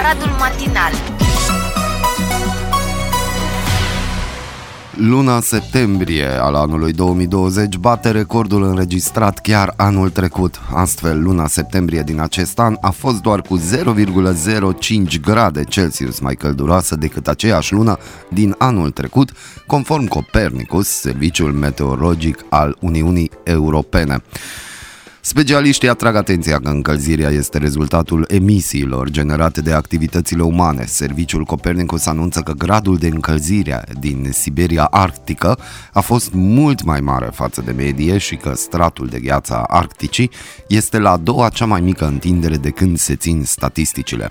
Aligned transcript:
Aradul 0.00 0.28
Matinal 0.38 0.92
Luna 4.96 5.40
septembrie 5.40 6.26
al 6.26 6.54
anului 6.54 6.92
2020 6.92 7.76
bate 7.76 8.10
recordul 8.10 8.62
înregistrat 8.62 9.38
chiar 9.38 9.74
anul 9.76 10.10
trecut. 10.10 10.60
Astfel, 10.74 11.22
luna 11.22 11.46
septembrie 11.46 12.02
din 12.02 12.20
acest 12.20 12.58
an 12.58 12.76
a 12.80 12.90
fost 12.90 13.20
doar 13.20 13.40
cu 13.40 13.58
0,05 13.58 15.20
grade 15.20 15.64
Celsius 15.64 16.18
mai 16.18 16.34
călduroasă 16.34 16.96
decât 16.96 17.28
aceeași 17.28 17.72
lună 17.72 17.98
din 18.30 18.54
anul 18.58 18.90
trecut, 18.90 19.32
conform 19.66 20.06
Copernicus, 20.06 20.88
serviciul 20.88 21.52
meteorologic 21.52 22.44
al 22.48 22.76
Uniunii 22.80 23.30
Europene. 23.44 24.22
Specialiștii 25.24 25.88
atrag 25.88 26.14
atenția 26.14 26.58
că 26.58 26.68
încălzirea 26.68 27.30
este 27.30 27.58
rezultatul 27.58 28.24
emisiilor 28.28 29.10
generate 29.10 29.60
de 29.60 29.72
activitățile 29.72 30.42
umane. 30.42 30.84
Serviciul 30.86 31.44
Copernicus 31.44 32.06
anunță 32.06 32.40
că 32.40 32.52
gradul 32.52 32.96
de 32.96 33.06
încălzire 33.06 33.84
din 34.00 34.28
Siberia 34.32 34.84
Arctică 34.84 35.58
a 35.92 36.00
fost 36.00 36.32
mult 36.32 36.84
mai 36.84 37.00
mare 37.00 37.30
față 37.34 37.62
de 37.64 37.72
medie 37.72 38.18
și 38.18 38.36
că 38.36 38.52
stratul 38.54 39.06
de 39.06 39.20
gheață 39.20 39.54
a 39.54 39.62
Arcticii 39.62 40.30
este 40.68 40.98
la 40.98 41.10
a 41.10 41.16
doua 41.16 41.48
cea 41.48 41.66
mai 41.66 41.80
mică 41.80 42.06
întindere 42.06 42.56
de 42.56 42.70
când 42.70 42.98
se 42.98 43.16
țin 43.16 43.44
statisticile. 43.44 44.30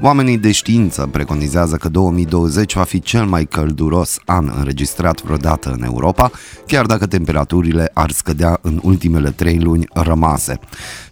Oamenii 0.00 0.38
de 0.38 0.52
știință 0.52 1.08
preconizează 1.12 1.76
că 1.76 1.88
2020 1.88 2.74
va 2.74 2.82
fi 2.82 3.00
cel 3.00 3.24
mai 3.24 3.44
călduros 3.44 4.18
an 4.24 4.52
înregistrat 4.58 5.22
vreodată 5.22 5.70
în 5.70 5.82
Europa, 5.82 6.30
chiar 6.66 6.86
dacă 6.86 7.06
temperaturile 7.06 7.90
ar 7.94 8.10
scădea 8.10 8.58
în 8.62 8.80
ultimele 8.82 9.30
trei 9.30 9.58
luni 9.58 9.86
rămase 9.92 10.30
rămase. 10.32 10.58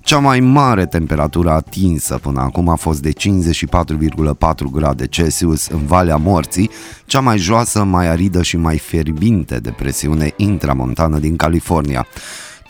Cea 0.00 0.18
mai 0.18 0.40
mare 0.40 0.86
temperatură 0.86 1.50
atinsă 1.50 2.18
până 2.22 2.40
acum 2.40 2.68
a 2.68 2.74
fost 2.74 3.02
de 3.02 3.10
54,4 3.10 3.16
grade 4.72 5.06
Celsius 5.06 5.66
în 5.66 5.86
Valea 5.86 6.16
Morții, 6.16 6.70
cea 7.06 7.20
mai 7.20 7.38
joasă, 7.38 7.84
mai 7.84 8.06
aridă 8.06 8.42
și 8.42 8.56
mai 8.56 8.78
fierbinte 8.78 9.58
depresiune 9.58 10.32
intramontană 10.36 11.18
din 11.18 11.36
California. 11.36 12.06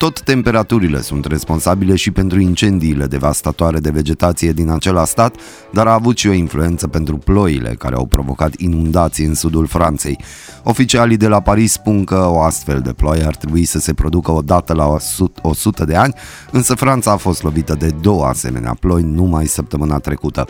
Tot 0.00 0.20
temperaturile 0.20 1.00
sunt 1.00 1.24
responsabile 1.24 1.94
și 1.94 2.10
pentru 2.10 2.40
incendiile 2.40 3.06
devastatoare 3.06 3.78
de 3.78 3.90
vegetație 3.90 4.52
din 4.52 4.70
acela 4.70 5.04
stat, 5.04 5.34
dar 5.72 5.86
a 5.86 5.92
avut 5.92 6.18
și 6.18 6.28
o 6.28 6.32
influență 6.32 6.88
pentru 6.88 7.16
ploile 7.16 7.74
care 7.78 7.94
au 7.94 8.06
provocat 8.06 8.54
inundații 8.56 9.24
în 9.24 9.34
sudul 9.34 9.66
Franței. 9.66 10.18
Oficialii 10.62 11.16
de 11.16 11.28
la 11.28 11.40
Paris 11.40 11.72
spun 11.72 12.04
că 12.04 12.26
o 12.28 12.40
astfel 12.40 12.80
de 12.80 12.92
ploaie 12.92 13.24
ar 13.24 13.36
trebui 13.36 13.64
să 13.64 13.78
se 13.78 13.94
producă 13.94 14.30
o 14.30 14.42
dată 14.42 14.72
la 14.72 14.96
100 15.42 15.84
de 15.84 15.96
ani, 15.96 16.14
însă 16.50 16.74
Franța 16.74 17.10
a 17.10 17.16
fost 17.16 17.42
lovită 17.42 17.74
de 17.74 17.90
două 18.00 18.24
asemenea 18.24 18.76
ploi 18.80 19.02
numai 19.02 19.46
săptămâna 19.46 19.98
trecută. 19.98 20.46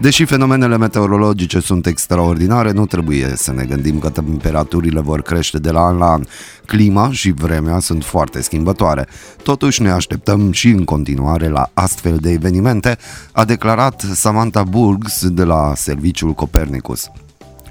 Deși 0.00 0.24
fenomenele 0.24 0.76
meteorologice 0.76 1.60
sunt 1.60 1.86
extraordinare, 1.86 2.72
nu 2.72 2.86
trebuie 2.86 3.32
să 3.36 3.52
ne 3.52 3.64
gândim 3.64 3.98
că 3.98 4.10
temperaturile 4.10 5.00
vor 5.00 5.22
crește 5.22 5.58
de 5.58 5.70
la 5.70 5.80
an 5.80 5.96
la 5.96 6.12
an. 6.12 6.24
Clima 6.66 7.10
și 7.12 7.30
vremea 7.30 7.78
sunt 7.78 8.04
foarte 8.04 8.42
schimbătoare. 8.42 9.06
Totuși 9.42 9.82
ne 9.82 9.90
așteptăm 9.90 10.52
și 10.52 10.68
în 10.68 10.84
continuare 10.84 11.48
la 11.48 11.70
astfel 11.74 12.16
de 12.16 12.30
evenimente, 12.30 12.98
a 13.32 13.44
declarat 13.44 14.00
Samantha 14.00 14.62
Burgs 14.62 15.28
de 15.28 15.44
la 15.44 15.72
Serviciul 15.74 16.32
Copernicus. 16.32 17.10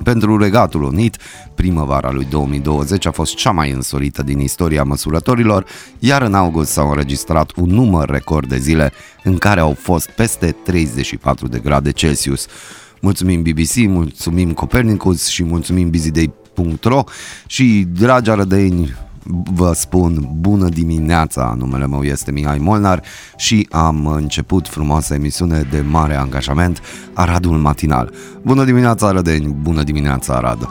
Pentru 0.03 0.37
Regatul 0.37 0.83
Unit, 0.83 1.17
primăvara 1.55 2.11
lui 2.11 2.27
2020 2.29 3.05
a 3.05 3.11
fost 3.11 3.35
cea 3.35 3.51
mai 3.51 3.71
însorită 3.71 4.23
din 4.23 4.39
istoria 4.39 4.83
măsurătorilor, 4.83 5.65
iar 5.99 6.21
în 6.21 6.33
august 6.33 6.71
s-au 6.71 6.89
înregistrat 6.89 7.51
un 7.55 7.69
număr 7.69 8.09
record 8.09 8.49
de 8.49 8.57
zile 8.57 8.91
în 9.23 9.37
care 9.37 9.59
au 9.59 9.77
fost 9.79 10.09
peste 10.09 10.55
34 10.63 11.47
de 11.47 11.59
grade 11.59 11.91
Celsius. 11.91 12.45
Mulțumim 13.01 13.41
BBC, 13.41 13.75
mulțumim 13.75 14.51
Copernicus 14.51 15.27
și 15.27 15.43
mulțumim 15.43 15.89
busyday.ro 15.89 17.03
și 17.45 17.87
dragi 17.91 18.29
arădeni, 18.29 18.95
vă 19.53 19.71
spun 19.73 20.29
bună 20.39 20.69
dimineața, 20.69 21.55
numele 21.57 21.87
meu 21.87 22.03
este 22.03 22.31
Mihai 22.31 22.57
Molnar 22.57 23.01
și 23.37 23.67
am 23.71 24.07
început 24.07 24.67
frumoasa 24.67 25.15
emisiune 25.15 25.67
de 25.71 25.83
mare 25.89 26.15
angajament, 26.15 26.81
Aradul 27.13 27.57
Matinal. 27.57 28.13
Bună 28.41 28.63
dimineața, 28.63 29.07
Arădeni, 29.07 29.55
bună 29.61 29.83
dimineața, 29.83 30.33
Arad! 30.33 30.69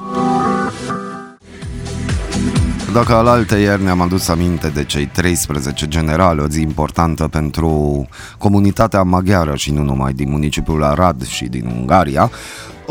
Dacă 2.92 3.14
alaltă 3.14 3.58
ieri 3.58 3.82
ne-am 3.82 4.00
adus 4.00 4.28
aminte 4.28 4.68
de 4.68 4.84
cei 4.84 5.06
13 5.06 5.88
generali, 5.88 6.40
o 6.40 6.46
zi 6.46 6.60
importantă 6.60 7.28
pentru 7.28 8.06
comunitatea 8.38 9.02
maghiară 9.02 9.54
și 9.56 9.72
nu 9.72 9.82
numai 9.82 10.12
din 10.12 10.30
municipiul 10.30 10.84
Arad 10.84 11.26
și 11.26 11.44
din 11.44 11.72
Ungaria, 11.78 12.30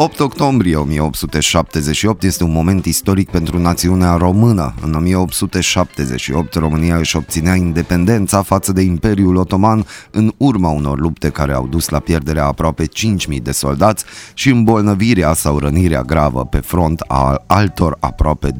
8 0.01 0.19
octombrie 0.19 0.75
1878 0.75 2.23
este 2.23 2.43
un 2.43 2.51
moment 2.51 2.85
istoric 2.85 3.29
pentru 3.29 3.57
națiunea 3.57 4.15
română. 4.15 4.73
În 4.81 4.93
1878 4.93 6.53
România 6.53 6.95
își 6.95 7.15
obținea 7.15 7.55
independența 7.55 8.41
față 8.41 8.73
de 8.73 8.81
Imperiul 8.81 9.35
Otoman 9.35 9.85
în 10.11 10.33
urma 10.37 10.69
unor 10.69 10.99
lupte 10.99 11.29
care 11.29 11.53
au 11.53 11.67
dus 11.67 11.89
la 11.89 11.99
pierderea 11.99 12.45
aproape 12.45 12.85
5.000 12.85 13.41
de 13.41 13.51
soldați 13.51 14.05
și 14.33 14.49
îmbolnăvirea 14.49 15.33
sau 15.33 15.57
rănirea 15.57 16.01
gravă 16.01 16.45
pe 16.45 16.59
front 16.59 17.03
a 17.07 17.43
altor 17.47 17.97
aproape 17.99 18.51
25.000. 18.51 18.55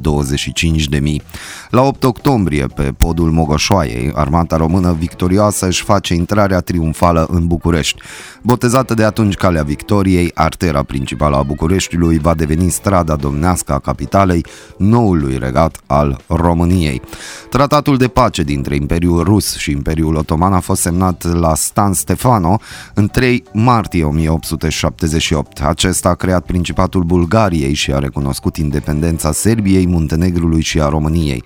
La 1.69 1.81
8 1.81 2.03
octombrie, 2.03 2.65
pe 2.65 2.93
podul 2.97 3.31
Mogoșoaiei, 3.31 4.11
armata 4.15 4.55
română 4.55 4.95
victorioasă 4.99 5.67
își 5.67 5.83
face 5.83 6.13
intrarea 6.13 6.59
triumfală 6.59 7.27
în 7.31 7.47
București. 7.47 8.01
Botezată 8.41 8.93
de 8.93 9.03
atunci 9.03 9.35
Calea 9.35 9.63
Victoriei, 9.63 10.31
artera 10.33 10.83
principală 10.83 11.27
principală 11.29 11.37
a 11.37 11.43
Bucureștiului 11.43 12.19
va 12.19 12.33
deveni 12.33 12.69
strada 12.69 13.15
domnească 13.15 13.73
a 13.73 13.79
capitalei 13.79 14.45
noului 14.77 15.37
regat 15.37 15.77
al 15.85 16.21
României. 16.27 17.01
Tratatul 17.49 17.97
de 17.97 18.07
pace 18.07 18.43
dintre 18.43 18.75
Imperiul 18.75 19.23
Rus 19.23 19.57
și 19.57 19.71
Imperiul 19.71 20.15
Otoman 20.15 20.53
a 20.53 20.59
fost 20.59 20.81
semnat 20.81 21.39
la 21.39 21.55
Stan 21.55 21.93
Stefano 21.93 22.59
în 22.93 23.07
3 23.07 23.43
martie 23.53 24.03
1878. 24.03 25.61
Acesta 25.61 26.09
a 26.09 26.13
creat 26.13 26.45
Principatul 26.45 27.03
Bulgariei 27.03 27.73
și 27.73 27.93
a 27.93 27.99
recunoscut 27.99 28.57
independența 28.57 29.31
Serbiei, 29.31 29.87
Muntenegrului 29.87 30.61
și 30.61 30.81
a 30.81 30.89
României. 30.89 31.43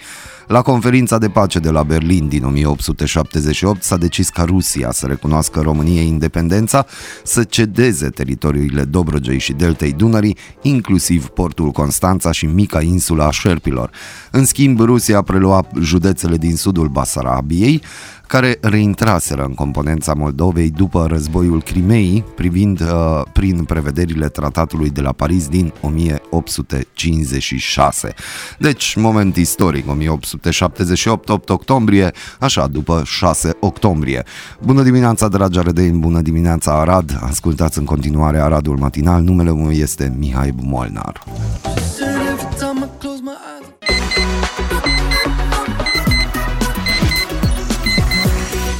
La 0.47 0.61
conferința 0.61 1.17
de 1.17 1.29
pace 1.29 1.59
de 1.59 1.69
la 1.69 1.83
Berlin 1.83 2.27
din 2.27 2.43
1878 2.43 3.83
s-a 3.83 3.97
decis 3.97 4.29
ca 4.29 4.43
Rusia 4.43 4.91
să 4.91 5.05
recunoască 5.05 5.59
României 5.59 6.07
independența, 6.07 6.85
să 7.23 7.43
cedeze 7.43 8.09
teritoriile 8.09 8.83
Dobrogei 8.83 9.39
și 9.39 9.53
Deltei 9.53 9.91
Dunării, 9.91 10.37
inclusiv 10.61 11.27
portul 11.27 11.71
Constanța 11.71 12.31
și 12.31 12.45
mica 12.45 12.81
insula 12.81 13.25
a 13.25 13.31
Șerpilor. 13.31 13.91
În 14.31 14.45
schimb, 14.45 14.79
Rusia 14.79 15.17
a 15.17 15.21
preluat 15.21 15.71
județele 15.81 16.37
din 16.37 16.55
sudul 16.55 16.87
Basarabiei, 16.87 17.81
care 18.27 18.57
reintraseră 18.61 19.43
în 19.43 19.53
componența 19.53 20.13
Moldovei 20.13 20.69
după 20.69 21.05
războiul 21.09 21.61
Crimeei, 21.61 22.23
privind 22.35 22.81
uh, 22.81 23.21
prin 23.33 23.63
prevederile 23.63 24.29
tratatului 24.29 24.89
de 24.89 25.01
la 25.01 25.11
Paris 25.11 25.47
din 25.47 25.73
1856. 25.81 28.13
Deci, 28.59 28.95
moment 28.95 29.35
istoric, 29.35 29.85
1878, 30.33 31.29
8 31.29 31.49
octombrie, 31.49 32.11
așa, 32.39 32.67
după 32.67 33.01
6 33.05 33.55
octombrie. 33.59 34.23
Bună 34.61 34.81
dimineața, 34.81 35.27
dragi 35.27 35.59
arădeni, 35.59 35.99
bună 35.99 36.21
dimineața, 36.21 36.79
Arad! 36.79 37.19
Ascultați 37.21 37.77
în 37.77 37.85
continuare 37.85 38.39
Aradul 38.39 38.77
Matinal, 38.77 39.21
numele 39.21 39.51
meu 39.51 39.71
este 39.71 40.15
Mihai 40.17 40.53
Molnar. 40.61 41.23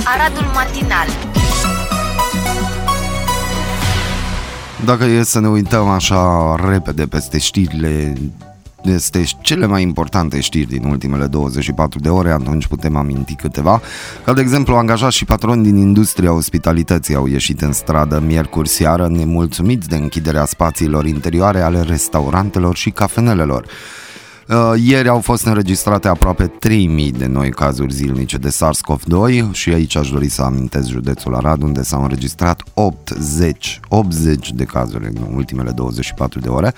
Aradul 0.05 0.45
Matinal 0.53 1.07
Dacă 4.85 5.03
e 5.03 5.23
să 5.23 5.39
ne 5.39 5.47
uităm 5.47 5.87
așa 5.87 6.55
repede 6.69 7.05
peste 7.05 7.37
știrile 7.37 8.13
este 8.83 9.23
cele 9.41 9.65
mai 9.65 9.81
importante 9.81 10.39
știri 10.39 10.67
din 10.67 10.83
ultimele 10.83 11.25
24 11.25 11.99
de 11.99 12.09
ore, 12.09 12.31
atunci 12.31 12.67
putem 12.67 12.95
aminti 12.95 13.35
câteva, 13.35 13.81
ca 14.25 14.33
de 14.33 14.41
exemplu 14.41 14.75
angajați 14.75 15.15
și 15.15 15.25
patroni 15.25 15.63
din 15.63 15.75
industria 15.75 16.33
ospitalității 16.33 17.15
au 17.15 17.27
ieșit 17.27 17.61
în 17.61 17.71
stradă 17.71 18.23
miercuri 18.25 18.69
seară 18.69 19.07
nemulțumiți 19.07 19.87
de 19.87 19.95
închiderea 19.95 20.45
spațiilor 20.45 21.05
interioare 21.05 21.61
ale 21.61 21.81
restaurantelor 21.81 22.75
și 22.75 22.89
cafenelelor. 22.89 23.65
Uh, 24.47 24.73
ieri 24.83 25.07
au 25.07 25.19
fost 25.19 25.45
înregistrate 25.45 26.07
aproape 26.07 26.47
3000 26.47 27.11
de 27.11 27.25
noi 27.25 27.49
cazuri 27.49 27.93
zilnice 27.93 28.37
de 28.37 28.49
SARS-CoV-2 28.49 29.51
și 29.51 29.69
aici 29.69 29.95
aș 29.95 30.09
dori 30.09 30.29
să 30.29 30.41
amintesc 30.41 30.87
județul 30.87 31.35
Arad 31.35 31.61
unde 31.61 31.83
s-au 31.83 32.01
înregistrat 32.01 32.63
80, 32.73 33.79
80 33.87 34.51
de 34.51 34.63
cazuri 34.63 35.05
în 35.05 35.35
ultimele 35.35 35.71
24 35.71 36.39
de 36.39 36.49
ore. 36.49 36.73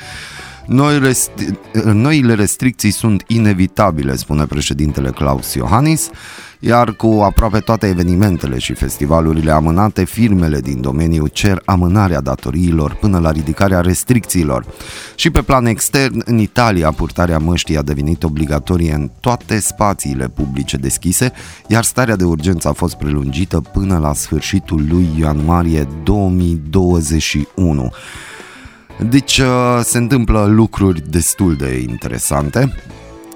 Noi 0.66 1.00
restri- 1.00 1.60
noile 1.84 2.34
restricții 2.34 2.92
sunt 2.92 3.24
inevitabile, 3.28 4.16
spune 4.16 4.46
președintele 4.46 5.10
Klaus 5.10 5.54
Iohannis, 5.54 6.10
iar 6.60 6.92
cu 6.92 7.22
aproape 7.24 7.60
toate 7.60 7.88
evenimentele 7.88 8.58
și 8.58 8.74
festivalurile 8.74 9.52
amânate, 9.52 10.04
firmele 10.04 10.60
din 10.60 10.82
domeniu 10.82 11.28
cer 11.28 11.62
amânarea 11.66 12.22
datoriilor 12.22 12.94
până 12.94 13.20
la 13.20 13.32
ridicarea 13.32 13.82
restricțiilor. 13.82 14.66
Și 15.16 15.30
pe 15.30 15.42
plan 15.42 15.66
extern, 15.66 16.22
în 16.26 16.38
Italia, 16.38 16.92
purtarea 16.92 17.38
măștii 17.38 17.78
a 17.78 17.82
devenit 17.82 18.24
obligatorie 18.24 18.94
în 18.94 19.10
toate 19.20 19.60
spațiile 19.60 20.28
publice 20.28 20.78
deschise, 20.78 21.32
iar 21.68 21.84
starea 21.84 22.16
de 22.16 22.24
urgență 22.24 22.68
a 22.68 22.74
fost 22.74 22.96
prelungită 22.96 23.62
până 23.62 23.98
la 23.98 24.14
sfârșitul 24.14 24.86
lui 24.90 25.08
ianuarie 25.20 25.88
2021. 26.04 27.92
Deci 29.00 29.38
uh, 29.38 29.80
se 29.84 29.98
întâmplă 29.98 30.46
lucruri 30.46 31.10
destul 31.10 31.56
de 31.56 31.86
interesante. 31.90 32.74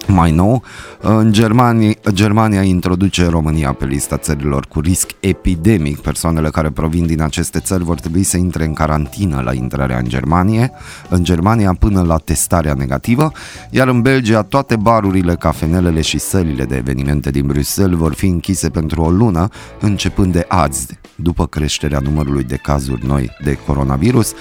Mai 0.07 0.31
nou, 0.31 0.63
în 0.99 1.31
Germania, 1.31 1.93
Germania 2.11 2.61
introduce 2.61 3.25
România 3.25 3.73
pe 3.73 3.85
lista 3.85 4.17
țărilor 4.17 4.65
cu 4.65 4.79
risc 4.79 5.09
epidemic. 5.19 5.99
Persoanele 5.99 6.49
care 6.49 6.69
provin 6.69 7.05
din 7.05 7.21
aceste 7.21 7.59
țări 7.59 7.83
vor 7.83 7.99
trebui 7.99 8.23
să 8.23 8.37
intre 8.37 8.65
în 8.65 8.73
carantină 8.73 9.41
la 9.41 9.53
intrarea 9.53 9.97
în 9.97 10.07
Germania, 10.07 10.71
în 11.09 11.23
Germania 11.23 11.73
până 11.79 12.01
la 12.01 12.17
testarea 12.17 12.73
negativă, 12.73 13.31
iar 13.69 13.87
în 13.87 14.01
Belgia 14.01 14.43
toate 14.43 14.75
barurile, 14.75 15.35
cafenelele 15.35 16.01
și 16.01 16.19
sălile 16.19 16.63
de 16.63 16.75
evenimente 16.75 17.29
din 17.29 17.45
Bruxelles 17.45 17.97
vor 17.97 18.13
fi 18.13 18.25
închise 18.25 18.69
pentru 18.69 19.01
o 19.01 19.09
lună, 19.09 19.47
începând 19.79 20.33
de 20.33 20.45
azi, 20.47 20.87
după 21.15 21.47
creșterea 21.47 21.99
numărului 21.99 22.43
de 22.43 22.55
cazuri 22.55 23.05
noi 23.05 23.31
de 23.43 23.57
coronavirus 23.65 24.33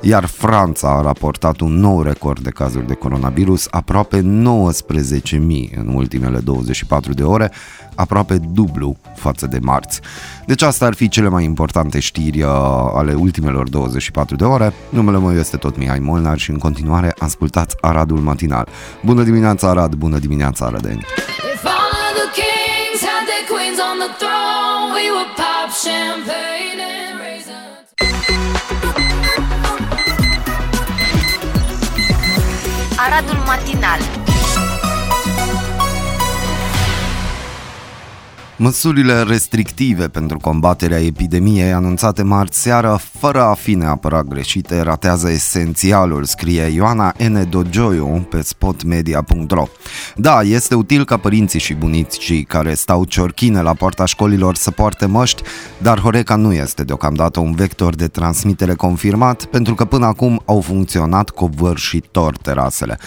iar 0.00 0.24
Franța 0.24 0.88
a 0.88 1.02
raportat 1.02 1.60
un 1.60 1.80
nou 1.80 2.02
record 2.02 2.38
de 2.38 2.50
cazuri 2.50 2.86
de 2.86 2.94
coronavirus, 2.94 3.68
aproape 3.70 4.20
19.000 4.20 4.22
în 5.74 5.92
ultimele 5.94 6.38
24 6.38 7.12
de 7.12 7.22
ore, 7.22 7.52
aproape 7.94 8.36
dublu 8.52 8.96
față 9.14 9.46
de 9.46 9.58
marți. 9.62 10.00
Deci 10.46 10.62
asta 10.62 10.86
ar 10.86 10.94
fi 10.94 11.08
cele 11.08 11.28
mai 11.28 11.44
importante 11.44 11.98
știri 11.98 12.42
uh, 12.42 12.50
ale 12.94 13.14
ultimelor 13.14 13.68
24 13.68 14.36
de 14.36 14.44
ore. 14.44 14.72
Numele 14.88 15.18
meu 15.18 15.32
este 15.32 15.56
tot 15.56 15.78
Mihai 15.78 15.98
Molnar 15.98 16.38
și 16.38 16.50
în 16.50 16.58
continuare 16.58 17.14
ascultați 17.18 17.76
Aradul 17.80 18.18
Matinal. 18.18 18.68
Bună 19.04 19.22
dimineața 19.22 19.68
Arad, 19.68 19.94
bună 19.94 20.18
dimineața 20.18 20.66
Arădeni! 20.66 21.06
champagne 25.82 26.50
Aradul 33.00 33.40
Matinal 33.48 34.19
Măsurile 38.62 39.22
restrictive 39.22 40.08
pentru 40.08 40.38
combaterea 40.38 41.04
epidemiei 41.04 41.72
anunțate 41.72 42.22
marți 42.22 42.60
seară, 42.60 43.00
fără 43.18 43.42
a 43.42 43.54
fi 43.54 43.74
neapărat 43.74 44.24
greșite, 44.24 44.80
ratează 44.80 45.30
esențialul, 45.30 46.24
scrie 46.24 46.62
Ioana 46.62 47.14
N. 47.28 47.48
Dogioiu 47.50 48.26
pe 48.30 48.42
spotmedia.ro. 48.42 49.68
Da, 50.16 50.40
este 50.42 50.74
util 50.74 51.04
ca 51.04 51.16
părinții 51.16 51.60
și 51.60 51.74
bunicii 51.74 52.44
care 52.44 52.74
stau 52.74 53.04
ciorchine 53.04 53.60
la 53.60 53.74
poarta 53.74 54.04
școlilor 54.04 54.54
să 54.54 54.70
poarte 54.70 55.06
măști, 55.06 55.42
dar 55.78 56.00
Horeca 56.00 56.36
nu 56.36 56.52
este 56.52 56.84
deocamdată 56.84 57.40
un 57.40 57.54
vector 57.54 57.94
de 57.94 58.08
transmitere 58.08 58.74
confirmat, 58.74 59.44
pentru 59.44 59.74
că 59.74 59.84
până 59.84 60.06
acum 60.06 60.42
au 60.44 60.60
funcționat 60.60 61.30
covârșitor 61.30 62.36
terasele. 62.36 62.98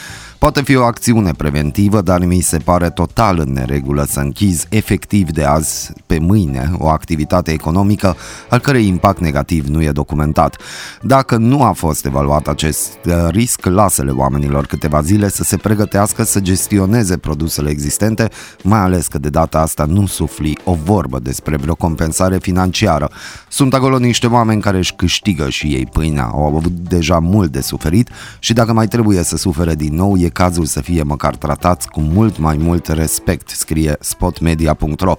Poate 0.44 0.62
fi 0.62 0.76
o 0.76 0.84
acțiune 0.84 1.32
preventivă, 1.32 2.02
dar 2.02 2.26
mi 2.26 2.42
se 2.42 2.58
pare 2.58 2.90
total 2.90 3.40
în 3.40 3.54
neregulă 3.54 4.06
să 4.10 4.20
închizi 4.20 4.66
efectiv 4.70 5.30
de 5.30 5.43
azi 5.46 5.94
pe 6.06 6.20
mâine 6.20 6.72
o 6.78 6.88
activitate 6.88 7.52
economică 7.52 8.16
al 8.50 8.60
cărei 8.60 8.88
impact 8.88 9.20
negativ 9.20 9.68
nu 9.68 9.84
e 9.84 9.92
documentat. 9.92 10.58
Dacă 11.02 11.38
nu 11.38 11.64
a 11.64 11.72
fost 11.72 12.06
evaluat 12.06 12.48
acest 12.48 12.98
uh, 13.06 13.14
risc, 13.30 13.66
lasă-le 13.66 14.12
oamenilor 14.12 14.66
câteva 14.66 15.02
zile 15.02 15.30
să 15.30 15.44
se 15.44 15.58
pregătească 15.58 16.24
să 16.24 16.40
gestioneze 16.40 17.18
produsele 17.18 17.70
existente, 17.70 18.30
mai 18.64 18.80
ales 18.80 19.08
că 19.08 19.18
de 19.18 19.30
data 19.30 19.60
asta 19.60 19.86
nu 19.86 20.06
sufli 20.06 20.58
o 20.64 20.78
vorbă 20.84 21.20
despre 21.20 21.58
vreo 21.58 21.76
compensare 21.76 22.38
financiară. 22.38 23.10
Sunt 23.48 23.74
acolo 23.74 23.98
niște 23.98 24.28
oameni 24.28 24.62
care 24.62 24.78
își 24.78 24.94
câștigă 24.96 25.50
și 25.50 25.68
ei 25.68 25.86
pâinea, 25.86 26.24
au 26.24 26.46
avut 26.46 26.66
deja 26.66 27.20
mult 27.20 27.52
de 27.52 27.62
suferit 27.62 28.10
și 28.40 28.54
dacă 28.54 28.74
mai 28.74 28.88
trebuie 28.88 29.24
să 29.24 29.38
sufere 29.38 29.76
din 29.76 29.96
nou, 29.96 30.18
e 30.18 30.30
cazul 30.30 30.66
să 30.66 30.82
fie 30.82 31.04
măcar 31.04 31.36
tratați 31.36 31.88
cu 31.88 32.02
mult 32.02 32.38
mai 32.38 32.58
mult 32.58 32.88
respect, 32.88 33.50
scrie 33.50 33.96
spotmedia.ro. 34.00 35.16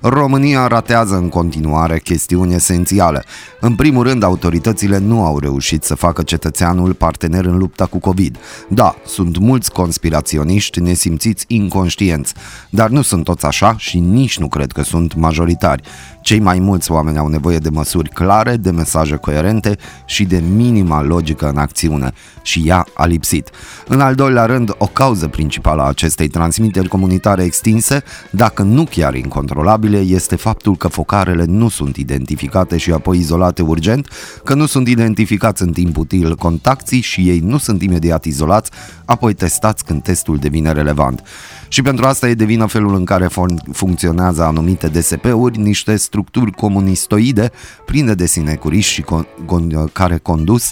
România 0.00 0.66
ratează 0.66 1.14
în 1.14 1.28
continuare 1.28 1.98
chestiuni 1.98 2.54
esențiale. 2.54 3.24
În 3.60 3.74
primul 3.74 4.02
rând, 4.02 4.22
autoritățile 4.22 4.98
nu 4.98 5.24
au 5.24 5.38
reușit 5.38 5.82
să 5.82 5.94
facă 5.94 6.22
cetățeanul 6.22 6.94
partener 6.94 7.44
în 7.44 7.58
lupta 7.58 7.86
cu 7.86 7.98
COVID. 7.98 8.38
Da, 8.68 8.94
sunt 9.06 9.38
mulți 9.38 9.72
conspiraționiști 9.72 10.80
nesimțiți 10.80 11.44
inconștienți, 11.48 12.34
dar 12.70 12.88
nu 12.88 13.02
sunt 13.02 13.24
toți 13.24 13.46
așa 13.46 13.74
și 13.76 13.98
nici 13.98 14.38
nu 14.38 14.48
cred 14.48 14.72
că 14.72 14.82
sunt 14.82 15.14
majoritari. 15.14 15.82
Cei 16.20 16.38
mai 16.38 16.58
mulți 16.58 16.90
oameni 16.90 17.18
au 17.18 17.28
nevoie 17.28 17.58
de 17.58 17.68
măsuri 17.68 18.08
clare, 18.08 18.56
de 18.56 18.70
mesaje 18.70 19.16
coerente 19.16 19.76
și 20.04 20.24
de 20.24 20.42
minima 20.54 21.02
logică 21.02 21.48
în 21.48 21.56
acțiune 21.56 22.12
și 22.42 22.62
ea 22.66 22.86
a 22.94 23.06
lipsit. 23.06 23.50
În 23.86 24.00
al 24.00 24.14
doilea 24.14 24.44
rând, 24.44 24.74
o 24.78 24.86
cauză 24.86 25.28
principală 25.28 25.82
a 25.82 25.88
acestei 25.88 26.28
transmiteri 26.28 26.88
comunitare 26.88 27.42
extinse, 27.42 28.02
dacă 28.30 28.62
nu 28.62 28.84
chiar 28.84 29.14
incontrolabile, 29.38 29.98
este 29.98 30.36
faptul 30.36 30.76
că 30.76 30.88
focarele 30.88 31.44
nu 31.44 31.68
sunt 31.68 31.96
identificate 31.96 32.76
și 32.76 32.92
apoi 32.92 33.18
izolate 33.18 33.62
urgent, 33.62 34.08
că 34.44 34.54
nu 34.54 34.66
sunt 34.66 34.88
identificați 34.88 35.62
în 35.62 35.72
timp 35.72 35.96
util 35.96 36.36
contacții 36.36 37.00
și 37.00 37.28
ei 37.28 37.38
nu 37.38 37.58
sunt 37.58 37.82
imediat 37.82 38.24
izolați, 38.24 38.70
apoi 39.04 39.34
testați 39.34 39.84
când 39.84 40.02
testul 40.02 40.36
devine 40.36 40.72
relevant. 40.72 41.22
Și 41.68 41.82
pentru 41.82 42.06
asta 42.06 42.28
e 42.28 42.34
de 42.34 42.44
vină 42.44 42.66
felul 42.66 42.94
în 42.94 43.04
care 43.04 43.26
fun- 43.26 43.72
funcționează 43.72 44.42
anumite 44.42 44.86
DSP-uri, 44.86 45.58
niște 45.58 45.96
structuri 45.96 46.50
comunistoide 46.50 47.52
pline 47.84 48.14
de 48.14 48.26
sinecuriști 48.26 48.92
și 48.92 49.02
con- 49.02 49.44
con- 49.44 49.92
care 49.92 50.18
condus 50.18 50.70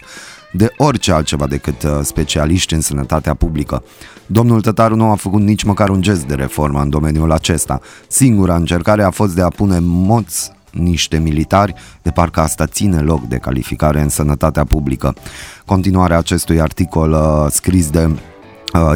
de 0.56 0.72
orice 0.76 1.12
altceva 1.12 1.46
decât 1.46 1.82
uh, 1.82 1.98
specialiști 2.02 2.74
în 2.74 2.80
sănătatea 2.80 3.34
publică. 3.34 3.82
Domnul 4.26 4.60
Tătaru 4.60 4.96
nu 4.96 5.10
a 5.10 5.14
făcut 5.14 5.40
nici 5.40 5.62
măcar 5.62 5.88
un 5.88 6.02
gest 6.02 6.24
de 6.24 6.34
reformă 6.34 6.80
în 6.80 6.90
domeniul 6.90 7.32
acesta. 7.32 7.80
Singura 8.08 8.54
încercare 8.54 9.02
a 9.02 9.10
fost 9.10 9.34
de 9.34 9.42
a 9.42 9.48
pune 9.48 9.78
moți 9.80 10.52
niște 10.72 11.18
militari, 11.18 11.74
de 12.02 12.10
parcă 12.10 12.40
asta 12.40 12.66
ține 12.66 13.00
loc 13.00 13.22
de 13.22 13.36
calificare 13.36 14.00
în 14.00 14.08
sănătatea 14.08 14.64
publică. 14.64 15.14
Continuarea 15.64 16.18
acestui 16.18 16.60
articol 16.60 17.12
uh, 17.12 17.46
scris 17.50 17.90
de 17.90 18.10
Uh, 18.10 18.35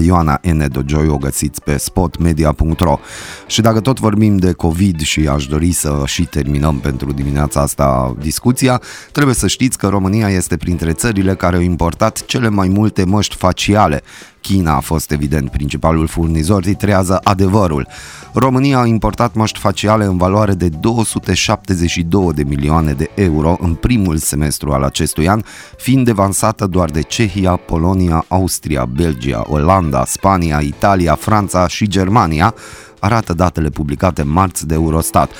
Ioana 0.03 0.41
N. 0.43 0.69
Dojoi 0.73 1.09
o 1.09 1.17
găsiți 1.17 1.63
pe 1.63 1.77
spotmedia.ro 1.77 2.99
Și 3.47 3.61
dacă 3.61 3.81
tot 3.81 4.01
vorbim 4.01 4.37
de 4.37 4.53
COVID 4.53 5.01
și 5.01 5.29
aș 5.29 5.47
dori 5.47 5.73
să 5.73 6.03
și 6.07 6.25
terminăm 6.25 6.79
pentru 6.79 7.13
dimineața 7.13 7.61
asta 7.61 8.15
discuția, 8.19 8.81
trebuie 9.13 9.35
să 9.35 9.47
știți 9.47 9.79
că 9.79 9.89
România 9.89 10.29
este 10.29 10.57
printre 10.57 10.93
țările 10.93 11.35
care 11.35 11.57
au 11.57 11.63
importat 11.63 12.25
cele 12.25 12.49
mai 12.49 12.69
multe 12.69 13.05
măști 13.05 13.37
faciale 13.37 14.03
China 14.41 14.75
a 14.77 14.81
fost 14.81 15.11
evident 15.11 15.51
principalul 15.51 16.07
furnizor, 16.07 16.63
titrează 16.63 17.21
adevărul. 17.23 17.87
România 18.33 18.79
a 18.79 18.87
importat 18.87 19.35
măști 19.35 19.59
faciale 19.59 20.05
în 20.05 20.17
valoare 20.17 20.53
de 20.53 20.69
272 20.69 22.33
de 22.33 22.43
milioane 22.43 22.93
de 22.93 23.11
euro 23.15 23.57
în 23.61 23.75
primul 23.75 24.17
semestru 24.17 24.73
al 24.73 24.83
acestui 24.83 25.29
an, 25.29 25.43
fiind 25.77 26.05
devansată 26.05 26.67
doar 26.67 26.91
de 26.91 27.01
Cehia, 27.01 27.57
Polonia, 27.57 28.25
Austria, 28.29 28.85
Belgia, 28.85 29.45
Olanda, 29.49 30.05
Spania, 30.05 30.61
Italia, 30.61 31.15
Franța 31.15 31.69
și 31.69 31.89
Germania, 31.89 32.55
arată 33.01 33.33
datele 33.33 33.69
publicate 33.69 34.23
marți 34.23 34.67
de 34.67 34.75
Eurostat. 34.75 35.31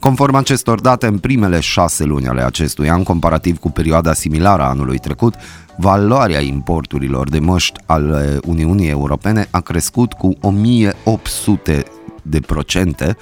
Conform 0.00 0.34
acestor 0.34 0.80
date, 0.80 1.06
în 1.06 1.18
primele 1.18 1.60
șase 1.60 2.04
luni 2.04 2.28
ale 2.28 2.42
acestui 2.42 2.90
an, 2.90 3.02
comparativ 3.02 3.58
cu 3.58 3.70
perioada 3.70 4.12
similară 4.12 4.62
a 4.62 4.68
anului 4.68 4.98
trecut, 4.98 5.34
valoarea 5.80 6.40
importurilor 6.40 7.28
de 7.28 7.38
măști 7.38 7.80
ale 7.86 8.38
Uniunii 8.46 8.88
Europene 8.88 9.48
a 9.50 9.60
crescut 9.60 10.12
cu 10.12 10.36
1800 10.40 11.84
de 12.22 12.40
procente, 12.40 13.16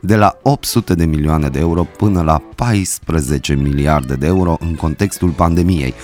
de 0.00 0.16
la 0.16 0.38
800 0.42 0.94
de 0.94 1.04
milioane 1.04 1.48
de 1.48 1.58
euro 1.58 1.86
până 1.96 2.22
la 2.22 2.42
14 2.54 3.54
miliarde 3.54 4.14
de 4.14 4.26
euro 4.26 4.56
în 4.60 4.74
contextul 4.74 5.30
pandemiei. 5.30 5.94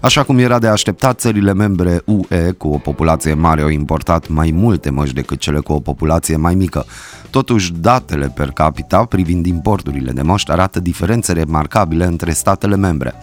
Așa 0.00 0.22
cum 0.22 0.38
era 0.38 0.58
de 0.58 0.66
așteptat, 0.66 1.20
țările 1.20 1.54
membre 1.54 2.02
UE 2.04 2.50
cu 2.50 2.68
o 2.68 2.78
populație 2.78 3.34
mare 3.34 3.62
au 3.62 3.68
importat 3.68 4.28
mai 4.28 4.50
multe 4.54 4.90
măști 4.90 5.14
decât 5.14 5.38
cele 5.38 5.58
cu 5.58 5.72
o 5.72 5.80
populație 5.80 6.36
mai 6.36 6.54
mică. 6.54 6.86
Totuși, 7.30 7.72
datele 7.72 8.32
per 8.34 8.48
capita 8.48 9.04
privind 9.04 9.46
importurile 9.46 10.12
de 10.12 10.22
măști 10.22 10.50
arată 10.50 10.80
diferențe 10.80 11.32
remarcabile 11.32 12.04
între 12.04 12.32
statele 12.32 12.76
membre. 12.76 13.14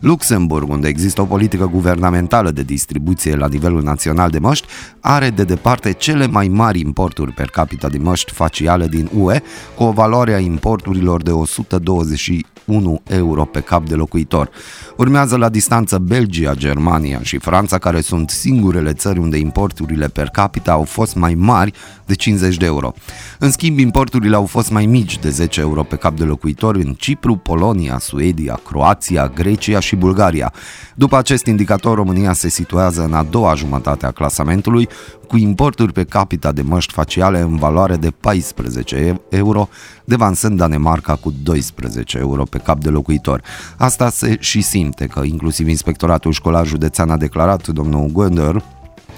Luxemburg, 0.00 0.68
unde 0.68 0.88
există 0.88 1.20
o 1.20 1.24
politică 1.24 1.66
guvernamentală 1.66 2.50
de 2.50 2.62
distribuție 2.62 3.36
la 3.36 3.48
nivelul 3.48 3.82
național 3.82 4.30
de 4.30 4.38
măști, 4.38 4.66
are 5.00 5.30
de 5.30 5.44
departe 5.44 5.92
cele 5.92 6.26
mai 6.26 6.48
mari 6.48 6.80
importuri 6.80 7.32
per 7.32 7.46
capita 7.46 7.88
de 7.88 7.98
măști 7.98 8.32
faciale 8.32 8.86
din 8.86 9.10
UE, 9.18 9.40
cu 9.74 9.82
o 9.82 9.90
valoare 9.90 10.34
a 10.34 10.38
importurilor 10.38 11.22
de 11.22 11.30
121 11.30 13.00
euro 13.06 13.44
pe 13.44 13.60
cap 13.60 13.86
de 13.88 13.94
locuitor. 13.94 14.50
Urmează 14.96 15.36
la 15.36 15.48
distanță 15.48 15.98
Belgia, 15.98 16.20
Germania 16.54 17.20
și 17.22 17.38
Franța, 17.38 17.78
care 17.78 18.00
sunt 18.00 18.30
singurele 18.30 18.92
țări 18.92 19.18
unde 19.18 19.36
importurile 19.36 20.08
per 20.08 20.28
capita 20.28 20.72
au 20.72 20.82
fost 20.82 21.14
mai 21.14 21.34
mari 21.34 21.72
de 22.06 22.14
50 22.14 22.56
de 22.56 22.64
euro. 22.64 22.92
În 23.38 23.50
schimb, 23.50 23.78
importurile 23.78 24.36
au 24.36 24.46
fost 24.46 24.70
mai 24.70 24.86
mici 24.86 25.18
de 25.18 25.30
10 25.30 25.60
euro 25.60 25.82
pe 25.82 25.96
cap 25.96 26.16
de 26.16 26.24
locuitor 26.24 26.76
în 26.76 26.94
Cipru, 26.98 27.36
Polonia, 27.36 27.98
Suedia, 27.98 28.60
Croația, 28.68 29.28
Grecia 29.34 29.80
și 29.80 29.96
Bulgaria. 29.96 30.52
După 30.94 31.16
acest 31.16 31.46
indicator, 31.46 31.96
România 31.96 32.32
se 32.32 32.48
situează 32.48 33.04
în 33.04 33.14
a 33.14 33.22
doua 33.22 33.54
jumătate 33.54 34.06
a 34.06 34.10
clasamentului, 34.10 34.88
cu 35.28 35.38
importuri 35.38 35.92
pe 35.92 36.04
capita 36.04 36.52
de 36.52 36.62
măști 36.62 36.92
faciale 36.92 37.40
în 37.40 37.56
valoare 37.56 37.96
de 37.96 38.10
14 38.10 39.20
euro, 39.28 39.68
devansând 40.04 40.58
Danemarca 40.58 41.14
cu 41.14 41.34
12 41.42 42.18
euro 42.18 42.44
pe 42.44 42.58
cap 42.58 42.80
de 42.80 42.88
locuitor. 42.88 43.42
Asta 43.76 44.10
se 44.10 44.36
și 44.40 44.60
simte 44.60 45.06
că 45.06 45.22
inclusiv 45.24 45.68
Inspectoratul 45.68 46.11
Școlar 46.30 46.66
Județean 46.66 47.10
a 47.10 47.16
declarat 47.16 47.68
domnul 47.68 48.08
Gwender 48.12 48.62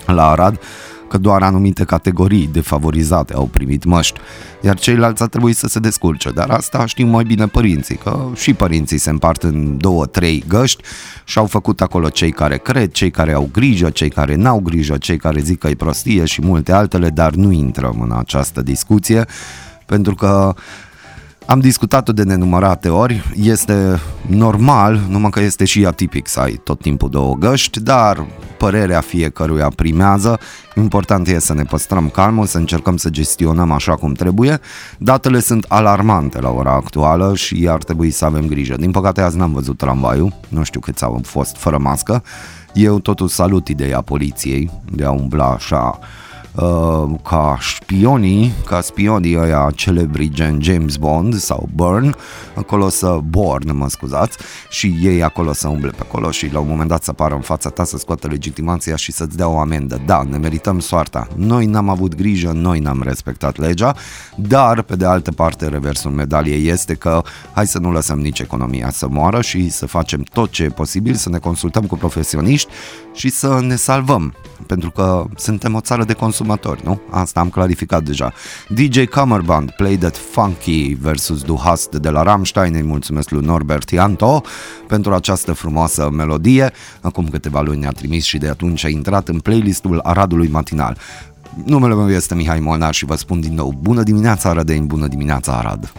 la 0.06 0.30
Arad 0.30 0.58
că 1.14 1.20
doar 1.20 1.42
anumite 1.42 1.84
categorii 1.84 2.48
defavorizate 2.52 3.32
au 3.32 3.46
primit 3.46 3.84
măști, 3.84 4.20
iar 4.60 4.78
ceilalți 4.78 5.22
a 5.22 5.26
trebuit 5.26 5.56
să 5.56 5.66
se 5.66 5.78
descurce. 5.78 6.30
Dar 6.30 6.50
asta 6.50 6.86
știu 6.86 7.06
mai 7.06 7.24
bine 7.24 7.46
părinții, 7.46 7.96
că 7.96 8.28
și 8.34 8.54
părinții 8.54 8.98
se 8.98 9.10
împart 9.10 9.42
în 9.42 9.76
două, 9.78 10.06
trei 10.06 10.44
găști 10.48 10.82
și 11.24 11.38
au 11.38 11.46
făcut 11.46 11.80
acolo 11.80 12.08
cei 12.08 12.32
care 12.32 12.56
cred, 12.56 12.92
cei 12.92 13.10
care 13.10 13.32
au 13.32 13.48
grijă, 13.52 13.90
cei 13.90 14.08
care 14.08 14.34
n-au 14.34 14.60
grijă, 14.60 14.96
cei 14.98 15.16
care 15.16 15.40
zic 15.40 15.58
că 15.58 15.68
e 15.68 15.74
prostie 15.74 16.24
și 16.24 16.42
multe 16.42 16.72
altele, 16.72 17.08
dar 17.08 17.34
nu 17.34 17.52
intrăm 17.52 18.00
în 18.00 18.12
această 18.18 18.62
discuție, 18.62 19.24
pentru 19.86 20.14
că 20.14 20.54
am 21.46 21.60
discutat-o 21.60 22.12
de 22.12 22.22
nenumărate 22.22 22.88
ori, 22.88 23.32
este 23.36 24.00
normal, 24.26 25.00
numai 25.08 25.30
că 25.30 25.40
este 25.40 25.64
și 25.64 25.86
atipic 25.86 26.28
să 26.28 26.40
ai 26.40 26.52
tot 26.52 26.80
timpul 26.80 27.10
două 27.10 27.34
găști, 27.34 27.80
dar 27.80 28.26
părerea 28.58 29.00
fiecăruia 29.00 29.68
primează, 29.76 30.38
important 30.74 31.28
e 31.28 31.38
să 31.38 31.54
ne 31.54 31.62
păstrăm 31.62 32.08
calmul, 32.08 32.46
să 32.46 32.58
încercăm 32.58 32.96
să 32.96 33.10
gestionăm 33.10 33.70
așa 33.70 33.96
cum 33.96 34.12
trebuie. 34.12 34.60
Datele 34.98 35.40
sunt 35.40 35.64
alarmante 35.68 36.40
la 36.40 36.50
ora 36.50 36.72
actuală 36.72 37.34
și 37.34 37.66
ar 37.70 37.82
trebui 37.82 38.10
să 38.10 38.24
avem 38.24 38.46
grijă. 38.46 38.74
Din 38.76 38.90
păcate 38.90 39.20
azi 39.20 39.36
n-am 39.36 39.52
văzut 39.52 39.78
tramvaiul, 39.78 40.32
nu 40.48 40.62
știu 40.62 40.80
câți 40.80 41.04
au 41.04 41.20
fost 41.24 41.56
fără 41.56 41.78
mască. 41.78 42.22
Eu 42.72 42.98
totuși 42.98 43.34
salut 43.34 43.68
ideea 43.68 44.00
poliției 44.00 44.70
de 44.92 45.04
a 45.04 45.10
umbla 45.10 45.50
așa 45.50 45.98
Uh, 46.00 46.23
ca 47.22 47.56
șpionii, 47.60 48.52
ca 48.66 48.80
spionii 48.80 49.38
ăia 49.38 49.70
celebri 49.74 50.28
gen 50.28 50.62
James 50.62 50.96
Bond 50.96 51.34
sau 51.34 51.68
Burn, 51.74 52.16
acolo 52.54 52.88
să 52.88 53.18
Born, 53.28 53.76
mă 53.76 53.88
scuzați, 53.88 54.38
și 54.70 54.98
ei 55.02 55.22
acolo 55.22 55.52
să 55.52 55.68
umble 55.68 55.90
pe 55.90 56.02
acolo 56.02 56.30
și 56.30 56.52
la 56.52 56.58
un 56.58 56.68
moment 56.68 56.88
dat 56.88 57.02
să 57.02 57.10
apară 57.10 57.34
în 57.34 57.40
fața 57.40 57.68
ta 57.68 57.84
să 57.84 57.96
scoată 57.96 58.26
legitimația 58.26 58.96
și 58.96 59.12
să-ți 59.12 59.36
dea 59.36 59.48
o 59.48 59.58
amendă. 59.58 60.00
Da, 60.06 60.22
ne 60.30 60.36
merităm 60.36 60.78
soarta. 60.78 61.28
Noi 61.36 61.66
n-am 61.66 61.88
avut 61.88 62.14
grijă, 62.14 62.50
noi 62.54 62.78
n-am 62.78 63.02
respectat 63.02 63.56
legea, 63.56 63.94
dar 64.36 64.82
pe 64.82 64.96
de 64.96 65.04
altă 65.04 65.32
parte 65.32 65.68
reversul 65.68 66.10
medaliei 66.10 66.68
este 66.68 66.94
că 66.94 67.22
hai 67.52 67.66
să 67.66 67.78
nu 67.78 67.92
lăsăm 67.92 68.20
nici 68.20 68.38
economia 68.38 68.90
să 68.90 69.08
moară 69.08 69.40
și 69.40 69.70
să 69.70 69.86
facem 69.86 70.22
tot 70.32 70.50
ce 70.50 70.62
e 70.62 70.68
posibil, 70.68 71.14
să 71.14 71.28
ne 71.28 71.38
consultăm 71.38 71.82
cu 71.86 71.96
profesioniști 71.96 72.70
și 73.14 73.28
să 73.28 73.60
ne 73.60 73.76
salvăm, 73.76 74.34
pentru 74.66 74.90
că 74.90 75.24
suntem 75.36 75.74
o 75.74 75.80
țară 75.80 76.04
de 76.04 76.12
consumatori, 76.44 76.80
nu? 76.84 77.00
Asta 77.10 77.40
am 77.40 77.48
clarificat 77.48 78.02
deja. 78.02 78.32
DJ 78.68 79.04
Kammerband, 79.04 79.70
Play 79.70 79.96
That 79.96 80.16
Funky 80.16 80.96
versus 81.00 81.42
Du 81.42 81.56
Hast 81.64 81.94
de 81.94 82.10
la 82.10 82.22
Rammstein, 82.22 82.74
îi 82.74 82.82
mulțumesc 82.82 83.30
lui 83.30 83.44
Norbert 83.44 83.90
Ianto 83.90 84.42
pentru 84.86 85.14
această 85.14 85.52
frumoasă 85.52 86.10
melodie. 86.12 86.72
Acum 87.00 87.28
câteva 87.28 87.60
luni 87.60 87.86
a 87.86 87.90
trimis 87.90 88.24
și 88.24 88.38
de 88.38 88.48
atunci 88.48 88.84
a 88.84 88.88
intrat 88.88 89.28
în 89.28 89.38
playlistul 89.38 90.00
Aradului 90.02 90.48
Matinal. 90.48 90.96
Numele 91.64 91.94
meu 91.94 92.10
este 92.10 92.34
Mihai 92.34 92.60
Molnar 92.60 92.94
și 92.94 93.04
vă 93.04 93.14
spun 93.14 93.40
din 93.40 93.54
nou 93.54 93.74
bună 93.80 94.02
dimineața 94.02 94.48
Arădeni, 94.48 94.86
bună 94.86 95.06
dimineața 95.06 95.52
Arad! 95.52 95.92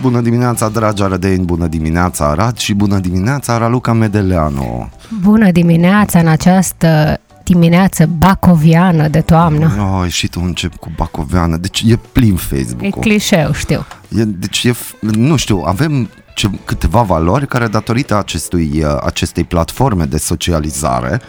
Bună 0.00 0.20
dimineața, 0.20 0.68
dragi 0.68 1.02
arădeni, 1.02 1.44
bună 1.44 1.66
dimineața, 1.66 2.28
Arad 2.28 2.56
și 2.56 2.74
bună 2.74 2.98
dimineața, 2.98 3.58
Raluca 3.58 3.92
Medeleanu. 3.92 4.90
Bună 5.20 5.50
dimineața 5.50 6.18
în 6.18 6.26
această 6.26 7.20
dimineață 7.44 8.06
bacoviană 8.06 9.08
de 9.08 9.20
toamnă. 9.20 9.70
Oh, 9.78 10.10
și 10.10 10.28
tu 10.28 10.40
încep 10.44 10.74
cu 10.74 10.92
bacoviană, 10.96 11.56
deci 11.56 11.84
e 11.86 11.98
plin 12.12 12.36
Facebook-ul. 12.36 12.86
E 12.86 13.00
clișeu, 13.00 13.52
știu. 13.52 13.86
E, 14.16 14.24
deci 14.24 14.64
e, 14.64 14.74
nu 15.00 15.36
știu, 15.36 15.62
avem 15.66 16.10
ce, 16.34 16.50
câteva 16.64 17.02
valori 17.02 17.46
care 17.46 17.66
datorită 17.66 18.18
acestui, 18.18 18.84
acestei 19.04 19.44
platforme 19.44 20.04
de 20.04 20.18
socializare 20.18 21.20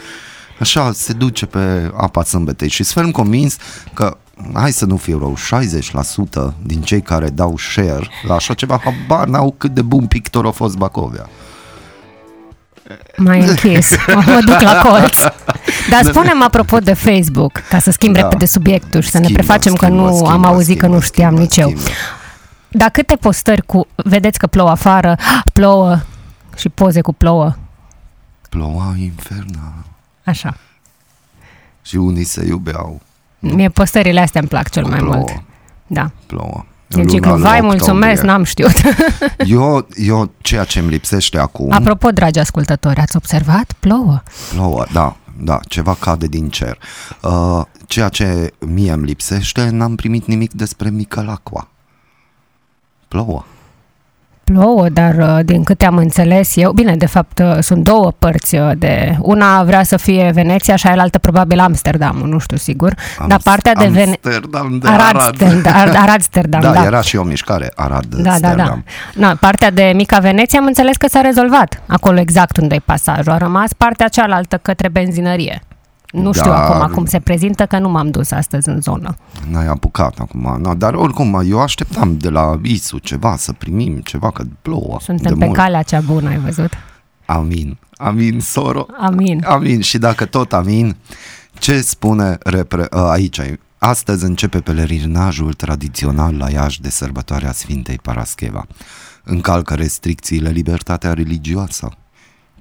așa 0.62 0.92
se 0.94 1.14
duce 1.14 1.46
pe 1.46 1.92
apa 1.98 2.24
sâmbetei 2.24 2.70
și 2.70 2.84
sunt 2.84 3.14
convins 3.14 3.58
că 3.94 4.18
hai 4.54 4.72
să 4.72 4.86
nu 4.86 4.98
fie 4.98 5.18
rău, 5.20 5.38
60% 6.52 6.56
din 6.64 6.82
cei 6.82 7.02
care 7.02 7.30
dau 7.30 7.58
share 7.58 8.08
la 8.28 8.36
așa 8.36 8.54
ceva, 8.54 8.82
habar 8.84 9.28
n-au 9.28 9.56
cât 9.58 9.74
de 9.74 9.82
bun 9.82 10.06
pictor 10.06 10.46
a 10.46 10.52
fost 10.52 10.78
Bacovia. 10.78 11.30
Mai 13.18 13.40
închis, 13.40 13.96
mă 14.08 14.42
duc 14.46 14.62
la 14.62 14.82
colț. 14.82 15.20
Dar 15.90 16.04
spunem 16.12 16.44
apropo 16.44 16.78
de 16.78 16.94
Facebook, 16.94 17.52
ca 17.52 17.80
să 17.80 17.92
schimb 17.92 18.16
da. 18.16 18.22
repede 18.22 18.46
subiectul 18.46 19.02
și 19.02 19.10
să 19.10 19.18
schimbă, 19.18 19.30
ne 19.30 19.34
prefacem 19.34 19.76
schimbă, 19.76 19.96
că 19.96 20.02
nu 20.02 20.16
schimbă, 20.16 20.32
am 20.32 20.46
auzit 20.46 20.78
schimbă, 20.78 20.88
că 20.88 20.94
nu 20.94 21.00
știam 21.00 21.36
schimbă, 21.36 21.42
nici 21.42 21.58
eu. 21.58 21.94
Dar 22.68 22.90
câte 22.90 23.16
postări 23.16 23.66
cu, 23.66 23.88
vedeți 23.96 24.38
că 24.38 24.48
plouă 24.48 24.70
afară, 24.70 25.18
plouă 25.54 26.00
și 26.58 26.70
poze 26.70 27.02
cu 27.02 27.14
plouă? 27.14 27.56
Ploua 28.50 28.96
inferna. 28.98 29.74
Așa. 30.24 30.58
Și 31.82 31.96
unii 31.96 32.24
se 32.24 32.46
iubeau. 32.46 33.02
Mie 33.42 33.70
postările 33.70 34.20
astea 34.20 34.40
îmi 34.40 34.50
plac 34.50 34.70
cel 34.70 34.86
mai 34.86 35.00
plouă. 35.00 35.16
mult. 35.16 35.44
Da. 35.88 36.12
Plouă. 36.26 36.66
Deci 36.88 37.20
că, 37.20 37.36
vai, 37.40 37.62
mulțumesc, 37.62 38.24
n-am 38.24 38.44
știut. 38.44 38.74
eu, 39.46 39.88
eu, 39.96 40.32
ceea 40.42 40.64
ce 40.64 40.80
îmi 40.80 40.90
lipsește 40.90 41.38
acum... 41.38 41.72
Apropo, 41.72 42.10
dragi 42.10 42.40
ascultători, 42.40 43.00
ați 43.00 43.16
observat? 43.16 43.74
Plouă. 43.80 44.22
Plouă, 44.54 44.86
da, 44.92 45.16
da, 45.38 45.60
ceva 45.68 45.96
cade 46.00 46.28
din 46.28 46.50
cer. 46.50 46.78
Uh, 47.22 47.62
ceea 47.88 48.10
ce 48.10 48.54
mie 48.60 48.92
îmi 48.92 49.06
lipsește, 49.06 49.70
n-am 49.70 49.96
primit 49.96 50.26
nimic 50.26 50.54
despre 50.54 50.90
Micălacua. 50.90 51.68
Plouă 53.08 53.46
plouă, 54.54 54.90
dar 54.90 55.16
uh, 55.16 55.40
din 55.46 55.64
câte 55.64 55.86
am 55.86 55.98
înțeles 55.98 56.56
eu, 56.56 56.72
bine, 56.72 56.96
de 56.96 57.06
fapt 57.06 57.40
uh, 57.40 57.58
sunt 57.60 57.84
două 57.84 58.12
părți 58.20 58.56
uh, 58.56 58.72
de, 58.78 59.18
una 59.20 59.64
vrea 59.64 59.84
să 59.84 59.98
fie 59.98 60.32
Veneția 60.34 60.76
și 60.76 60.88
aia 60.88 61.02
altă 61.02 61.20
probabil 61.20 61.60
Amsterdam, 61.60 62.16
nu 62.16 62.40
știu 62.40 62.58
sigur, 62.58 62.94
Am, 63.20 63.28
dar 63.28 63.40
partea 63.44 63.74
de 63.74 63.88
Veneția... 63.88 64.20
Amsterdam 64.24 64.78
de 64.82 64.88
Arad. 64.88 65.42
Arad. 65.66 65.96
Aradsterdam, 65.96 66.62
da, 66.66 66.72
da. 66.72 66.84
era 66.84 67.02
și 67.02 67.16
o 67.16 67.24
mișcare, 67.24 67.72
Arad. 67.76 68.06
Da, 68.06 68.36
da, 68.40 68.54
da. 68.56 68.80
Na, 69.14 69.36
partea 69.40 69.72
de 69.72 69.92
Mica 69.96 70.20
Veneția 70.20 70.60
am 70.60 70.66
înțeles 70.66 70.98
că 70.98 71.08
s-a 71.08 71.22
rezolvat 71.22 71.82
acolo 71.88 72.20
exact 72.20 72.58
unde 72.58 72.76
e 72.76 72.82
pasajul. 72.86 73.32
A 73.32 73.38
rămas 73.38 73.74
partea 73.74 74.08
cealaltă 74.08 74.60
către 74.62 74.90
benzinărie. 74.90 75.62
Nu 76.12 76.32
știu 76.32 76.52
dar... 76.52 76.72
acum 76.72 76.94
cum 76.94 77.06
se 77.06 77.20
prezintă, 77.20 77.66
că 77.66 77.80
nu 77.80 77.90
m-am 77.90 78.10
dus 78.10 78.32
astăzi 78.32 78.70
în 78.70 78.82
zonă. 78.82 79.18
N-ai 79.50 79.68
apucat 79.68 80.20
acum, 80.20 80.58
no, 80.62 80.74
dar 80.74 80.94
oricum 80.94 81.42
eu 81.46 81.60
așteptam 81.60 82.18
de 82.18 82.30
la 82.30 82.60
ISU 82.64 82.98
ceva, 82.98 83.36
să 83.38 83.54
primim 83.54 84.00
ceva, 84.00 84.32
că 84.32 84.44
plouă. 84.62 84.98
Suntem 85.02 85.38
pe 85.38 85.46
mult. 85.46 85.58
calea 85.58 85.82
cea 85.82 86.00
bună, 86.00 86.30
ai 86.30 86.38
văzut? 86.38 86.72
Amin, 87.26 87.78
amin, 87.98 88.40
soro. 88.40 88.86
Amin. 89.00 89.44
Amin 89.48 89.82
și 89.82 89.98
dacă 89.98 90.26
tot 90.26 90.54
amin, 90.54 90.96
ce 91.54 91.82
spune 91.82 92.38
repre- 92.40 92.88
aici? 92.90 93.42
Astăzi 93.78 94.24
începe 94.24 94.60
pelerinajul 94.60 95.54
tradițional 95.54 96.38
la 96.38 96.50
Iași 96.50 96.82
de 96.82 96.90
sărbătoarea 96.90 97.52
Sfintei 97.52 98.00
Parascheva. 98.02 98.68
Încalcă 99.24 99.74
restricțiile 99.74 100.50
libertatea 100.50 101.14
religioasă 101.14 101.90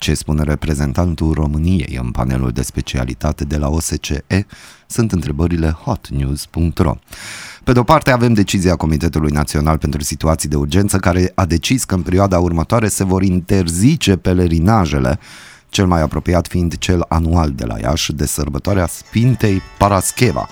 Ce 0.01 0.15
spune 0.15 0.43
reprezentantul 0.43 1.33
României 1.33 1.99
în 2.03 2.11
panelul 2.11 2.51
de 2.51 2.63
specialitate 2.63 3.45
de 3.45 3.57
la 3.57 3.69
OSCE 3.69 4.47
sunt 4.87 5.13
întrebările 5.13 5.71
hotnews.ro. 5.71 6.95
Pe 7.65 7.73
de-o 7.73 7.83
parte 7.83 8.11
avem 8.11 8.33
decizia 8.33 8.77
Comitetului 8.77 9.31
Național 9.31 9.79
pentru 9.79 10.03
Situații 10.03 10.49
de 10.49 10.57
Urgență 10.57 10.99
care 10.99 11.33
a 11.35 11.45
decis 11.45 11.85
că 11.85 11.95
în 11.95 12.03
perioada 12.03 12.39
următoare 12.39 12.89
se 12.89 13.05
vor 13.05 13.23
interzice 13.23 14.17
pelerinajele 14.17 15.19
cel 15.69 15.87
mai 15.87 16.03
apropiat 16.03 16.47
fiind 16.49 16.79
cel 16.79 17.05
anual 17.09 17.51
de 17.51 17.65
la 17.65 17.79
Iași 17.79 18.13
de 18.13 18.27
sărbătoarea 18.27 18.87
Sfintei 18.87 19.63
Parascheva. 19.79 20.49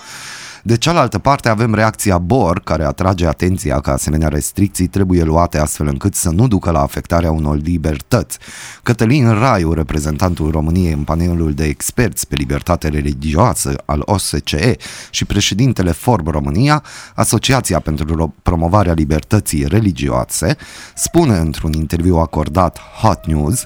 De 0.63 0.77
cealaltă 0.77 1.19
parte 1.19 1.49
avem 1.49 1.73
reacția 1.73 2.17
BOR, 2.17 2.59
care 2.59 2.83
atrage 2.83 3.27
atenția 3.27 3.79
că 3.79 3.89
asemenea 3.89 4.27
restricții 4.27 4.87
trebuie 4.87 5.23
luate 5.23 5.57
astfel 5.57 5.87
încât 5.87 6.15
să 6.15 6.29
nu 6.29 6.47
ducă 6.47 6.71
la 6.71 6.81
afectarea 6.81 7.31
unor 7.31 7.57
libertăți. 7.61 8.37
Cătălin 8.83 9.29
Raiu, 9.29 9.73
reprezentantul 9.73 10.51
României 10.51 10.93
în 10.93 11.03
panelul 11.03 11.53
de 11.53 11.63
experți 11.63 12.27
pe 12.27 12.35
libertate 12.35 12.87
religioasă 12.87 13.73
al 13.85 14.01
OSCE 14.05 14.75
și 15.09 15.25
președintele 15.25 15.91
Forb 15.91 16.27
România, 16.27 16.83
Asociația 17.15 17.79
pentru 17.79 18.33
Promovarea 18.43 18.93
Libertății 18.93 19.67
Religioase, 19.67 20.57
spune 20.95 21.37
într-un 21.37 21.73
interviu 21.73 22.17
acordat 22.17 22.79
Hot 23.01 23.25
News 23.25 23.63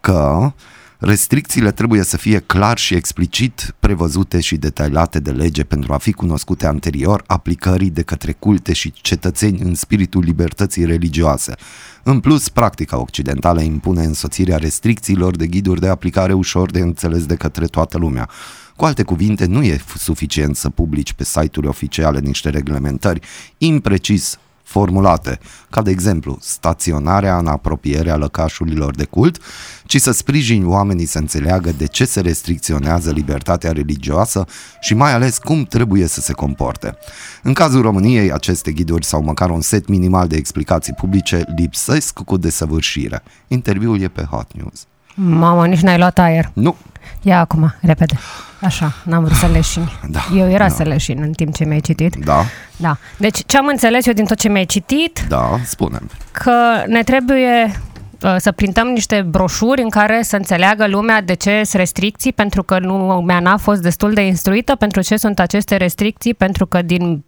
că 0.00 0.52
Restricțiile 1.00 1.70
trebuie 1.70 2.02
să 2.02 2.16
fie 2.16 2.38
clar 2.38 2.78
și 2.78 2.94
explicit 2.94 3.74
prevăzute 3.80 4.40
și 4.40 4.56
detaliate 4.56 5.20
de 5.20 5.30
lege 5.30 5.64
pentru 5.64 5.92
a 5.92 5.98
fi 5.98 6.12
cunoscute 6.12 6.66
anterior 6.66 7.24
aplicării 7.26 7.90
de 7.90 8.02
către 8.02 8.32
culte 8.32 8.72
și 8.72 8.92
cetățeni 8.92 9.60
în 9.60 9.74
spiritul 9.74 10.22
libertății 10.22 10.84
religioase. 10.84 11.54
În 12.02 12.20
plus, 12.20 12.48
practica 12.48 13.00
occidentală 13.00 13.60
impune 13.60 14.04
însoțirea 14.04 14.56
restricțiilor 14.56 15.36
de 15.36 15.46
ghiduri 15.46 15.80
de 15.80 15.88
aplicare 15.88 16.32
ușor 16.32 16.70
de 16.70 16.80
înțeles 16.80 17.26
de 17.26 17.34
către 17.36 17.66
toată 17.66 17.98
lumea. 17.98 18.28
Cu 18.76 18.84
alte 18.84 19.02
cuvinte, 19.02 19.46
nu 19.46 19.62
e 19.62 19.80
suficient 19.96 20.56
să 20.56 20.70
publici 20.70 21.12
pe 21.12 21.24
site-uri 21.24 21.68
oficiale 21.68 22.18
niște 22.18 22.50
reglementări 22.50 23.20
imprecis 23.58 24.38
formulate, 24.68 25.38
ca 25.70 25.82
de 25.82 25.90
exemplu 25.90 26.38
staționarea 26.40 27.38
în 27.38 27.46
apropierea 27.46 28.16
lăcașurilor 28.16 28.94
de 28.94 29.04
cult, 29.04 29.40
ci 29.84 30.00
să 30.00 30.10
sprijini 30.10 30.64
oamenii 30.64 31.06
să 31.06 31.18
înțeleagă 31.18 31.72
de 31.72 31.86
ce 31.86 32.04
se 32.04 32.20
restricționează 32.20 33.10
libertatea 33.10 33.72
religioasă 33.72 34.44
și 34.80 34.94
mai 34.94 35.12
ales 35.12 35.38
cum 35.38 35.64
trebuie 35.64 36.06
să 36.06 36.20
se 36.20 36.32
comporte. 36.32 36.96
În 37.42 37.52
cazul 37.52 37.82
României, 37.82 38.32
aceste 38.32 38.72
ghiduri 38.72 39.04
sau 39.04 39.22
măcar 39.22 39.50
un 39.50 39.60
set 39.60 39.88
minimal 39.88 40.28
de 40.28 40.36
explicații 40.36 40.92
publice 40.92 41.44
lipsesc 41.56 42.18
cu 42.18 42.36
desăvârșire. 42.36 43.22
Interviul 43.48 44.00
e 44.00 44.08
pe 44.08 44.22
Hot 44.22 44.52
News. 44.54 44.86
Mamă, 45.20 45.66
nici 45.66 45.80
n-ai 45.80 45.98
luat 45.98 46.18
aer. 46.18 46.50
Nu. 46.52 46.76
Ia 47.22 47.38
acum, 47.38 47.74
repede. 47.80 48.18
Așa, 48.60 48.92
n-am 49.04 49.24
vrut 49.24 49.36
să 49.36 49.46
leșini. 49.46 49.92
Da, 50.10 50.20
eu 50.36 50.50
era 50.50 50.68
da. 50.68 50.74
să 50.74 50.82
leșin 50.82 51.22
în 51.22 51.32
timp 51.32 51.54
ce 51.54 51.64
mi-ai 51.64 51.80
citit. 51.80 52.16
Da, 52.16 52.44
Da. 52.76 52.96
Deci 53.16 53.42
ce 53.46 53.56
am 53.58 53.66
înțeles 53.66 54.06
eu 54.06 54.12
din 54.12 54.24
tot 54.24 54.38
ce 54.38 54.48
mi-ai 54.48 54.64
citit, 54.64 55.24
da, 55.28 55.58
spune 55.64 55.98
că 56.32 56.82
ne 56.86 57.02
trebuie 57.02 57.80
uh, 58.22 58.34
să 58.36 58.52
printăm 58.52 58.86
niște 58.86 59.22
broșuri 59.28 59.82
în 59.82 59.88
care 59.88 60.22
să 60.22 60.36
înțeleagă 60.36 60.86
lumea 60.86 61.22
de 61.22 61.34
ce 61.34 61.50
sunt 61.50 61.80
restricții, 61.80 62.32
pentru 62.32 62.62
că 62.62 62.78
lumea 62.78 63.40
n-a 63.40 63.56
fost 63.56 63.80
destul 63.82 64.12
de 64.12 64.26
instruită 64.26 64.74
pentru 64.74 65.00
ce 65.02 65.16
sunt 65.16 65.38
aceste 65.38 65.76
restricții, 65.76 66.34
pentru 66.34 66.66
că 66.66 66.82
din 66.82 67.24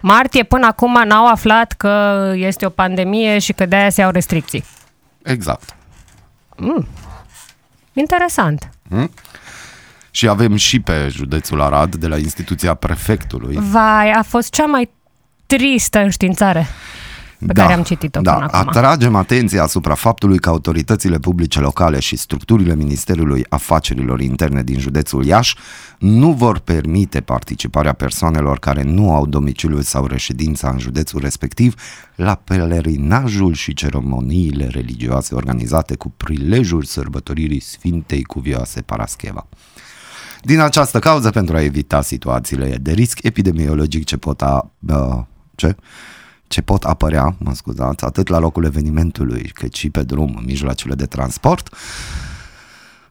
martie 0.00 0.42
până 0.42 0.66
acum 0.66 1.02
n-au 1.06 1.26
aflat 1.26 1.72
că 1.72 2.22
este 2.34 2.66
o 2.66 2.68
pandemie 2.68 3.38
și 3.38 3.52
că 3.52 3.66
de-aia 3.66 3.90
se 3.90 4.00
iau 4.00 4.10
restricții. 4.10 4.64
Exact. 5.22 5.76
Interesant. 7.98 8.70
Și 10.10 10.28
avem 10.28 10.56
și 10.56 10.80
pe 10.80 11.08
județul 11.10 11.60
Arad, 11.60 11.94
de 11.94 12.06
la 12.06 12.16
instituția 12.16 12.74
prefectului. 12.74 13.58
Vai, 13.70 14.10
a 14.10 14.22
fost 14.22 14.52
cea 14.52 14.66
mai 14.66 14.90
tristă 15.46 15.98
înștiințare 15.98 16.66
pe 17.46 17.52
care 17.52 17.72
am 17.72 17.82
citit-o 17.82 18.20
da, 18.20 18.32
până 18.32 18.48
acum. 18.50 18.68
Atragem 18.68 19.14
atenția 19.14 19.62
asupra 19.62 19.94
faptului 19.94 20.38
că 20.38 20.48
autoritățile 20.48 21.18
publice 21.18 21.60
locale 21.60 21.98
și 21.98 22.16
structurile 22.16 22.74
Ministerului 22.74 23.44
Afacerilor 23.48 24.20
Interne 24.20 24.62
din 24.62 24.78
județul 24.78 25.24
Iași 25.24 25.56
nu 25.98 26.32
vor 26.32 26.58
permite 26.58 27.20
participarea 27.20 27.92
persoanelor 27.92 28.58
care 28.58 28.82
nu 28.82 29.14
au 29.14 29.26
domiciliul 29.26 29.82
sau 29.82 30.06
reședința 30.06 30.70
în 30.70 30.78
județul 30.78 31.20
respectiv 31.20 31.74
la 32.14 32.34
pelerinajul 32.34 33.54
și 33.54 33.74
ceremoniile 33.74 34.66
religioase 34.66 35.34
organizate 35.34 35.94
cu 35.94 36.12
prilejul 36.16 36.82
sărbătoririi 36.82 37.60
Sfintei 37.60 38.22
Cuvioase 38.22 38.80
Parascheva. 38.80 39.46
Din 40.42 40.60
această 40.60 40.98
cauză, 40.98 41.30
pentru 41.30 41.56
a 41.56 41.62
evita 41.62 42.02
situațiile 42.02 42.76
de 42.80 42.92
risc 42.92 43.22
epidemiologic 43.22 44.04
ce 44.04 44.16
pot, 44.16 44.42
a, 44.42 44.70
uh, 44.88 45.18
ce? 45.54 45.76
Ce 46.48 46.60
pot 46.62 46.84
apărea, 46.84 47.34
mă 47.38 47.54
scuzați, 47.54 48.04
atât 48.04 48.28
la 48.28 48.38
locul 48.38 48.64
evenimentului, 48.64 49.50
cât 49.54 49.74
și 49.74 49.90
pe 49.90 50.02
drum, 50.02 50.34
în 50.38 50.44
mijloacele 50.44 50.94
de 50.94 51.06
transport, 51.06 51.74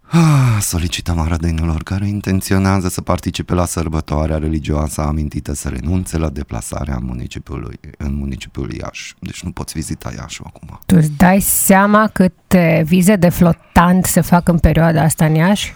ah, 0.07 0.57
solicităm 0.61 1.19
arădenilor 1.19 1.83
care 1.83 2.07
intenționează 2.07 2.89
să 2.89 3.01
participe 3.01 3.53
la 3.53 3.65
sărbătoarea 3.65 4.37
religioasă 4.37 5.01
amintită 5.01 5.53
să 5.53 5.69
renunțe 5.69 6.17
la 6.17 6.29
deplasarea 6.29 6.95
în 6.95 7.05
municipiul, 7.05 7.79
în 7.97 8.13
municipiul 8.13 8.71
Iași. 8.73 9.15
Deci 9.19 9.43
nu 9.43 9.51
poți 9.51 9.73
vizita 9.73 10.11
Iași 10.17 10.41
acum. 10.45 10.79
Tu 10.85 10.95
îți 10.97 11.11
dai 11.17 11.39
seama 11.39 12.07
câte 12.07 12.83
vize 12.85 13.15
de 13.15 13.29
flotant 13.29 14.05
se 14.05 14.21
fac 14.21 14.47
în 14.47 14.57
perioada 14.57 15.01
asta 15.01 15.25
în 15.25 15.35
Iași? 15.35 15.73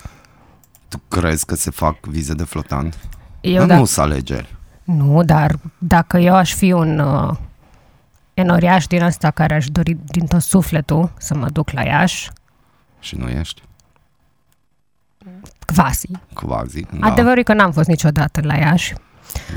Tu 0.87 1.01
crezi 1.07 1.45
că 1.45 1.55
se 1.55 1.69
fac 1.71 2.05
vize 2.05 2.33
de 2.33 2.43
flotant? 2.43 2.97
Eu 3.41 3.61
nu 3.61 3.67
dacă- 3.67 3.85
sunt 3.85 4.05
alegeri. 4.05 4.55
Nu, 4.83 5.23
dar 5.23 5.59
dacă 5.77 6.17
eu 6.17 6.35
aș 6.35 6.53
fi 6.53 6.71
un 6.71 6.99
uh, 6.99 7.37
enoriaș 8.33 8.87
din 8.87 9.03
ăsta 9.03 9.31
care 9.31 9.53
aș 9.55 9.65
dori 9.67 9.97
din 10.05 10.25
tot 10.25 10.41
sufletul 10.41 11.11
să 11.17 11.35
mă 11.35 11.49
duc 11.49 11.71
la 11.71 11.81
Iași, 11.83 12.29
Și 12.99 13.15
nu 13.17 13.27
ești? 13.27 13.61
quasi. 15.75 16.07
Quasi. 16.33 16.85
Da. 16.99 17.07
Adevărul 17.07 17.37
e 17.37 17.43
că 17.43 17.53
n-am 17.53 17.71
fost 17.71 17.87
niciodată 17.87 18.39
la 18.43 18.55
Iași. 18.55 18.93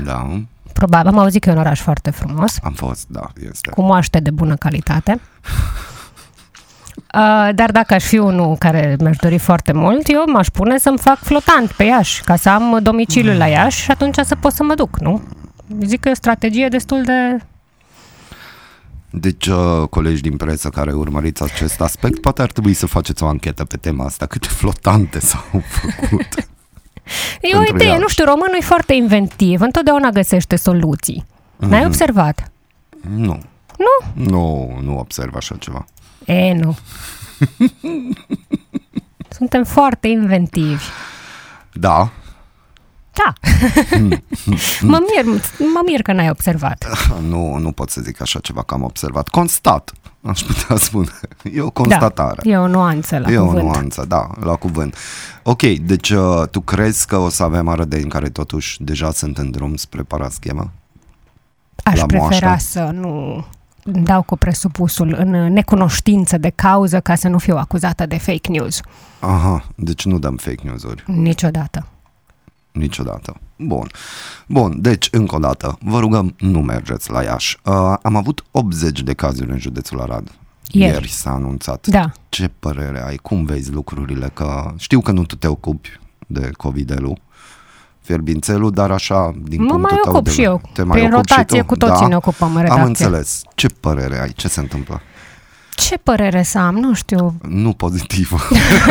Da, 0.03 0.39
Probabil, 0.73 1.07
am 1.07 1.17
auzit 1.17 1.41
că 1.41 1.49
e 1.49 1.51
un 1.53 1.57
oraș 1.59 1.79
foarte 1.79 2.09
frumos, 2.09 2.57
am 2.63 2.73
fost, 2.73 3.07
da, 3.07 3.27
este. 3.49 3.69
cu 3.69 3.81
moaște 3.81 4.19
de 4.19 4.31
bună 4.31 4.55
calitate. 4.55 5.19
Uh, 7.13 7.49
dar 7.55 7.71
dacă 7.71 7.93
aș 7.93 8.03
fi 8.03 8.17
unul 8.17 8.55
care 8.55 8.95
mi-aș 8.99 9.17
dori 9.17 9.37
foarte 9.37 9.71
mult, 9.71 10.07
eu 10.07 10.23
m-aș 10.31 10.47
pune 10.47 10.77
să-mi 10.77 10.97
fac 10.97 11.17
flotant 11.17 11.71
pe 11.71 11.83
Iași, 11.83 12.23
ca 12.23 12.35
să 12.35 12.49
am 12.49 12.79
domiciliu 12.81 13.37
la 13.37 13.47
Iași 13.47 13.81
și 13.81 13.91
atunci 13.91 14.15
să 14.23 14.35
pot 14.35 14.51
să 14.51 14.63
mă 14.63 14.75
duc, 14.75 14.99
nu? 14.99 15.21
Zic 15.81 15.99
că 15.99 16.07
e 16.07 16.11
o 16.11 16.15
strategie 16.15 16.67
destul 16.67 17.03
de... 17.03 17.37
Deci, 19.19 19.47
uh, 19.47 19.87
colegi 19.89 20.21
din 20.21 20.37
presă 20.37 20.69
care 20.69 20.93
urmăriți 20.93 21.43
acest 21.43 21.81
aspect, 21.81 22.19
poate 22.21 22.41
ar 22.41 22.51
trebui 22.51 22.73
să 22.73 22.85
faceți 22.85 23.23
o 23.23 23.27
anchetă 23.27 23.65
pe 23.65 23.77
tema 23.77 24.05
asta. 24.05 24.25
Câte 24.25 24.47
flotante 24.47 25.19
s-au 25.29 25.63
făcut? 25.67 26.47
E 27.41 27.55
o 27.55 27.57
Pentru 27.57 27.75
idee, 27.75 27.87
Iași. 27.87 27.99
nu 27.99 28.07
știu, 28.07 28.25
românul 28.25 28.55
e 28.59 28.63
foarte 28.63 28.93
inventiv, 28.93 29.61
întotdeauna 29.61 30.09
găsește 30.09 30.55
soluții. 30.55 31.25
N-ai 31.55 31.85
observat? 31.85 32.51
nu. 33.09 33.39
Nu? 33.77 34.23
Nu, 34.23 34.77
nu 34.81 34.97
observ 34.97 35.35
așa 35.35 35.55
ceva. 35.55 35.85
E, 36.25 36.53
nu. 36.53 36.77
Suntem 39.37 39.63
foarte 39.63 40.07
inventivi. 40.07 40.83
Da, 41.73 42.11
Da. 43.15 43.33
mă, 44.91 44.99
mir, 44.99 45.41
mă 45.73 45.81
mir 45.85 46.01
că 46.01 46.13
n-ai 46.13 46.29
observat. 46.29 46.85
nu, 47.31 47.57
nu 47.57 47.71
pot 47.71 47.89
să 47.89 48.01
zic 48.01 48.21
așa 48.21 48.39
ceva 48.39 48.63
că 48.63 48.73
am 48.73 48.83
observat. 48.83 49.27
Constat, 49.27 49.91
aș 50.21 50.41
putea 50.41 50.75
spune. 50.75 51.09
E 51.53 51.61
o 51.61 51.69
constatare. 51.69 52.41
Da, 52.43 52.49
e 52.49 52.57
o 52.57 52.67
nuanță 52.67 53.17
la 53.17 53.31
e 53.31 53.35
cuvânt. 53.35 53.57
o 53.57 53.61
nuanță, 53.61 54.05
da, 54.07 54.29
la 54.39 54.55
cuvânt. 54.55 54.97
Ok, 55.43 55.61
deci 55.61 56.09
uh, 56.09 56.47
tu 56.51 56.61
crezi 56.61 57.07
că 57.07 57.17
o 57.17 57.29
să 57.29 57.43
avem 57.43 57.67
arădeni 57.67 58.09
care 58.09 58.29
totuși 58.29 58.83
deja 58.83 59.11
sunt 59.11 59.37
în 59.37 59.51
drum 59.51 59.75
spre 59.75 60.01
Paraschema? 60.01 60.71
Aș 61.83 61.99
la 61.99 62.05
prefera 62.05 62.47
moaște? 62.47 62.67
să 62.67 62.89
nu 62.93 63.45
dau 63.83 64.21
cu 64.21 64.35
presupusul 64.35 65.15
în 65.17 65.29
necunoștință 65.53 66.37
de 66.37 66.49
cauză 66.49 66.99
ca 66.99 67.15
să 67.15 67.27
nu 67.27 67.37
fiu 67.37 67.55
acuzată 67.57 68.05
de 68.05 68.17
fake 68.17 68.49
news. 68.49 68.81
Aha, 69.19 69.65
deci 69.75 70.05
nu 70.05 70.19
dăm 70.19 70.35
fake 70.35 70.61
news-uri. 70.63 71.03
Niciodată. 71.07 71.87
Niciodată. 72.75 73.35
Bun. 73.57 73.87
Bun, 74.47 74.81
deci, 74.81 75.07
încă 75.11 75.35
o 75.35 75.39
dată, 75.39 75.77
vă 75.81 75.99
rugăm, 75.99 76.35
nu 76.37 76.59
mergeți 76.61 77.11
la 77.11 77.23
Iași. 77.23 77.57
Uh, 77.65 77.93
am 78.01 78.15
avut 78.15 78.43
80 78.51 79.01
de 79.01 79.13
cazuri 79.13 79.51
în 79.51 79.57
județul 79.59 80.01
Arad. 80.01 80.31
Ieri. 80.71 80.91
Ieri 80.93 81.09
s-a 81.09 81.29
anunțat. 81.31 81.87
Da. 81.87 82.11
Ce 82.29 82.47
părere 82.59 83.03
ai? 83.05 83.15
Cum 83.15 83.45
vezi 83.45 83.71
lucrurile? 83.71 84.29
Că 84.33 84.73
știu 84.77 84.99
că 85.01 85.11
nu 85.11 85.23
tu 85.25 85.35
te 85.35 85.47
ocupi 85.47 85.99
de 86.27 86.49
COVID-ul, 86.57 87.17
fierbințelul, 88.01 88.71
dar 88.71 88.91
așa, 88.91 89.31
din 89.43 89.61
Mă 89.61 89.67
punctul 89.67 89.89
mai 89.91 89.99
tău 90.03 90.11
ocup 90.11 90.23
de 90.25 90.31
și 90.31 90.41
eu. 90.41 90.61
Te 90.73 90.83
mai 90.83 90.97
Prin 90.99 91.13
ocupi 91.13 91.27
și 91.27 91.33
rotație 91.37 91.59
tu? 91.59 91.65
cu 91.65 91.75
toții 91.75 92.01
da? 92.01 92.07
ne 92.07 92.15
ocupăm 92.15 92.49
în 92.49 92.55
Am 92.55 92.61
redacție. 92.61 92.87
înțeles. 92.87 93.41
Ce 93.55 93.67
părere 93.67 94.21
ai? 94.21 94.31
Ce 94.35 94.47
se 94.47 94.59
întâmplă? 94.59 95.01
Ce 95.75 95.97
părere 95.97 96.43
să 96.43 96.57
am? 96.57 96.75
Nu 96.75 96.93
știu. 96.93 97.33
Nu 97.49 97.73
pozitivă. 97.73 98.37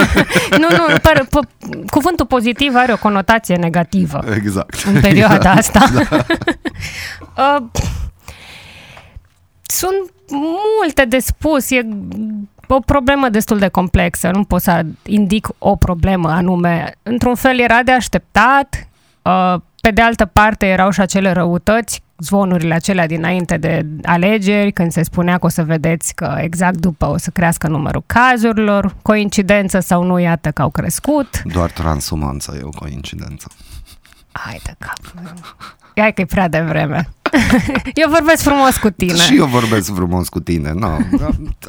nu, 0.60 0.66
nu, 0.70 0.84
păr, 1.02 1.26
p- 1.26 1.86
cuvântul 1.90 2.26
pozitiv 2.26 2.74
are 2.74 2.92
o 2.92 2.96
conotație 2.96 3.56
negativă. 3.56 4.24
Exact. 4.34 4.82
În 4.84 5.00
perioada 5.00 5.50
asta. 5.60 5.84
da. 5.94 6.16
uh, 7.56 7.64
sunt 9.62 10.10
multe 10.80 11.04
de 11.04 11.18
spus. 11.18 11.70
E 11.70 11.86
o 12.68 12.80
problemă 12.80 13.28
destul 13.28 13.58
de 13.58 13.68
complexă. 13.68 14.30
Nu 14.32 14.44
pot 14.44 14.60
să 14.62 14.82
indic 15.02 15.48
o 15.58 15.76
problemă 15.76 16.30
anume. 16.30 16.92
Într-un 17.02 17.34
fel 17.34 17.58
era 17.58 17.82
de 17.82 17.92
așteptat. 17.92 18.88
Uh, 19.22 19.54
pe 19.80 19.90
de 19.90 20.00
altă 20.02 20.24
parte 20.24 20.66
erau 20.66 20.90
și 20.90 21.00
acele 21.00 21.32
răutăți 21.32 22.02
zvonurile 22.24 22.74
acelea 22.74 23.06
dinainte 23.06 23.56
de 23.56 23.86
alegeri, 24.02 24.72
când 24.72 24.92
se 24.92 25.02
spunea 25.02 25.38
că 25.38 25.46
o 25.46 25.48
să 25.48 25.62
vedeți 25.62 26.14
că 26.14 26.36
exact 26.40 26.76
după 26.76 27.06
o 27.06 27.16
să 27.16 27.30
crească 27.30 27.68
numărul 27.68 28.02
cazurilor, 28.06 28.94
coincidență 29.02 29.80
sau 29.80 30.02
nu, 30.02 30.18
iată 30.18 30.50
că 30.50 30.62
au 30.62 30.70
crescut. 30.70 31.42
Doar 31.44 31.70
transumanța 31.70 32.52
e 32.56 32.60
o 32.62 32.68
coincidență. 32.68 33.46
Hai 34.32 34.60
de 34.64 34.74
cap. 34.78 35.24
Ia 35.94 36.10
că 36.10 36.20
e 36.20 36.24
prea 36.24 36.48
devreme. 36.48 37.08
eu 38.02 38.10
vorbesc 38.10 38.42
frumos 38.42 38.76
cu 38.76 38.90
tine. 38.90 39.16
Și 39.16 39.36
eu 39.36 39.46
vorbesc 39.46 39.94
frumos 39.94 40.28
cu 40.28 40.40
tine. 40.40 40.72
No, 40.74 40.96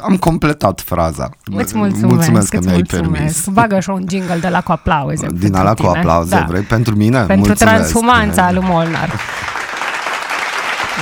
am 0.00 0.16
completat 0.16 0.80
fraza. 0.80 1.30
Îți 1.44 1.76
mulțumesc, 1.76 2.00
mulțumesc 2.00 2.48
că 2.48 2.58
mi-ai 2.62 2.74
mulțumesc. 2.74 3.12
permis. 3.12 3.46
Bagă 3.46 3.80
și 3.80 3.90
un 3.90 4.04
jingle 4.08 4.38
de 4.38 4.48
la 4.48 4.60
cu 4.60 4.72
aplauze. 4.72 5.26
Din 5.32 5.54
ala 5.54 5.74
cu 5.74 5.86
aplauze, 5.86 6.36
da. 6.36 6.44
vrei? 6.48 6.62
Pentru 6.62 6.96
mine? 6.96 7.18
Pentru 7.18 7.46
mulțumesc. 7.46 7.76
transhumanța 7.76 8.52
lui 8.52 8.62
Molnar. 8.64 9.12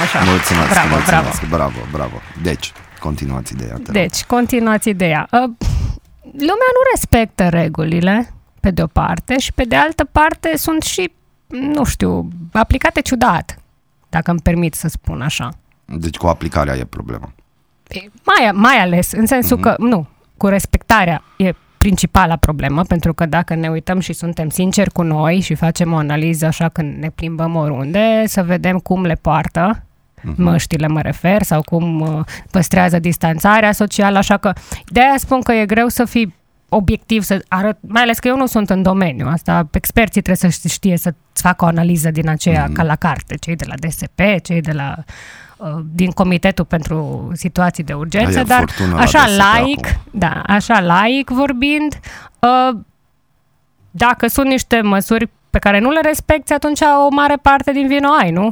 Așa. 0.03 0.21
Mulțumesc, 0.25 0.71
bravo, 0.71 0.89
mulțumesc, 0.89 1.47
bravo. 1.47 1.73
bravo, 1.73 1.87
bravo. 1.93 2.21
Deci, 2.43 2.73
continuați 3.01 3.53
ideea. 3.53 3.77
Deci, 3.91 4.25
continuați 4.25 4.89
ideea. 4.89 5.27
Uh, 5.31 5.39
lumea 6.33 6.71
nu 6.77 6.83
respectă 6.93 7.49
regulile, 7.49 8.35
pe 8.61 8.71
de 8.71 8.83
o 8.83 8.87
parte, 8.87 9.39
și 9.39 9.53
pe 9.53 9.65
de 9.65 9.77
altă 9.77 10.05
parte 10.05 10.57
sunt 10.57 10.83
și, 10.83 11.13
nu 11.47 11.85
știu, 11.85 12.29
aplicate 12.53 13.01
ciudat, 13.01 13.59
dacă 14.09 14.31
îmi 14.31 14.41
permit 14.41 14.75
să 14.75 14.89
spun 14.89 15.23
așa. 15.23 15.49
Deci 15.85 16.17
cu 16.17 16.27
aplicarea 16.27 16.75
e 16.77 16.85
problema. 16.85 17.33
Mai, 18.23 18.51
mai 18.53 18.77
ales, 18.77 19.13
în 19.13 19.27
sensul 19.27 19.59
mm-hmm. 19.59 19.63
că, 19.63 19.75
nu, 19.79 20.07
cu 20.37 20.47
respectarea 20.47 21.23
e 21.37 21.53
principala 21.85 22.37
problemă, 22.37 22.83
pentru 22.83 23.15
că 23.15 23.27
dacă 23.27 23.55
ne 23.55 23.69
uităm 23.69 24.01
și 24.01 24.13
suntem 24.13 24.49
sinceri 24.49 24.91
cu 24.91 25.03
noi 25.03 25.41
și 25.41 25.55
facem 25.55 25.93
o 25.93 25.97
analiză 25.97 26.47
așa 26.47 26.69
când 26.69 26.99
ne 26.99 27.11
plimbăm 27.11 27.55
oriunde, 27.55 28.23
să 28.27 28.43
vedem 28.43 28.79
cum 28.79 29.05
le 29.05 29.15
poartă, 29.21 29.83
uh-huh. 30.19 30.37
măștile 30.37 30.87
mă 30.87 31.01
refer, 31.01 31.43
sau 31.43 31.63
cum 31.63 32.01
uh, 32.01 32.25
păstrează 32.51 32.99
distanțarea 32.99 33.73
socială, 33.73 34.19
așa 34.19 34.37
că 34.37 34.53
de-aia 34.87 35.15
spun 35.17 35.41
că 35.41 35.53
e 35.53 35.67
greu 35.67 35.89
să 35.89 36.05
fii 36.05 36.35
obiectiv 36.69 37.23
să 37.23 37.45
arăt, 37.49 37.79
mai 37.81 38.03
ales 38.03 38.19
că 38.19 38.29
eu 38.29 38.37
nu 38.37 38.47
sunt 38.47 38.71
în 38.71 38.83
domeniu, 38.83 39.27
asta 39.27 39.69
experții 39.73 40.23
trebuie 40.23 40.51
să 40.51 40.69
știe 40.69 40.97
să 40.97 41.15
facă 41.33 41.65
o 41.65 41.69
analiză 41.69 42.11
din 42.11 42.29
aceea 42.29 42.67
mm. 42.67 42.73
ca 42.73 42.83
la 42.83 42.97
carte, 42.97 43.35
cei 43.35 43.57
de 43.57 43.65
la 43.69 43.75
DSP, 43.75 44.21
cei 44.43 44.61
de 44.61 44.73
la 44.73 44.95
uh, 44.99 45.05
din 45.93 46.11
Comitetul 46.11 46.65
pentru 46.65 47.29
Situații 47.33 47.85
de 47.85 47.93
Urgență, 47.93 48.37
Aia 48.37 48.45
dar 48.45 48.65
așa 48.97 49.27
laic, 49.27 49.87
acum. 49.87 50.01
da, 50.11 50.43
așa 50.47 50.81
laic 50.81 51.31
vorbind, 51.31 52.01
uh, 52.39 52.79
dacă 53.91 54.27
sunt 54.27 54.47
niște 54.47 54.81
măsuri 54.81 55.29
pe 55.51 55.59
care 55.59 55.79
nu 55.79 55.91
le 55.91 56.01
respecti, 56.01 56.53
atunci 56.53 56.81
o 56.81 57.09
mare 57.11 57.37
parte 57.43 57.73
din 57.73 57.87
vino 57.87 58.09
ai, 58.21 58.31
nu? 58.31 58.47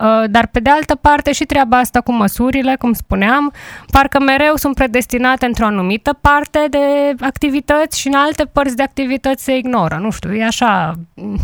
Uh, 0.00 0.24
dar 0.30 0.46
pe 0.46 0.60
de 0.60 0.70
altă 0.70 0.94
parte 0.94 1.32
și 1.32 1.44
treaba 1.44 1.78
asta 1.78 2.00
cu 2.00 2.12
măsurile, 2.12 2.76
cum 2.78 2.92
spuneam, 2.92 3.52
parcă 3.90 4.20
mereu 4.20 4.56
sunt 4.56 4.74
predestinate 4.74 5.46
într-o 5.46 5.64
anumită 5.64 6.18
parte 6.20 6.66
de 6.70 7.14
activități 7.20 8.00
și 8.00 8.06
în 8.06 8.14
alte 8.14 8.44
părți 8.44 8.76
de 8.76 8.82
activități 8.82 9.44
se 9.44 9.56
ignoră. 9.56 9.98
Nu 10.00 10.10
știu, 10.10 10.34
e 10.34 10.44
așa 10.44 10.94
mm, 11.14 11.38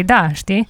50-50, 0.00 0.04
da, 0.04 0.28
știi? 0.32 0.68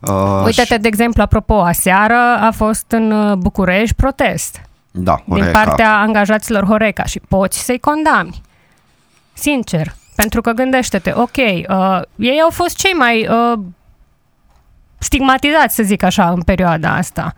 Uh, 0.00 0.42
Uite-te, 0.44 0.76
de 0.76 0.88
exemplu, 0.88 1.22
apropo, 1.22 1.60
aseară 1.60 2.38
a 2.40 2.50
fost 2.50 2.84
în 2.88 3.10
uh, 3.10 3.36
București 3.36 3.94
protest. 3.94 4.60
Da, 4.90 5.22
Horeca. 5.28 5.44
Din 5.44 5.52
partea 5.52 5.98
angajaților 5.98 6.64
Horeca 6.64 7.04
și 7.04 7.20
poți 7.28 7.64
să-i 7.64 7.78
condamni. 7.78 8.40
Sincer. 9.32 9.94
Pentru 10.14 10.40
că 10.40 10.50
gândește-te, 10.50 11.12
ok, 11.14 11.36
uh, 11.36 12.00
ei 12.16 12.40
au 12.42 12.50
fost 12.50 12.76
cei 12.76 12.92
mai 12.92 13.28
uh, 13.28 13.58
stigmatizați, 14.98 15.74
să 15.74 15.82
zic 15.82 16.02
așa, 16.02 16.30
în 16.30 16.42
perioada 16.42 16.94
asta. 16.94 17.34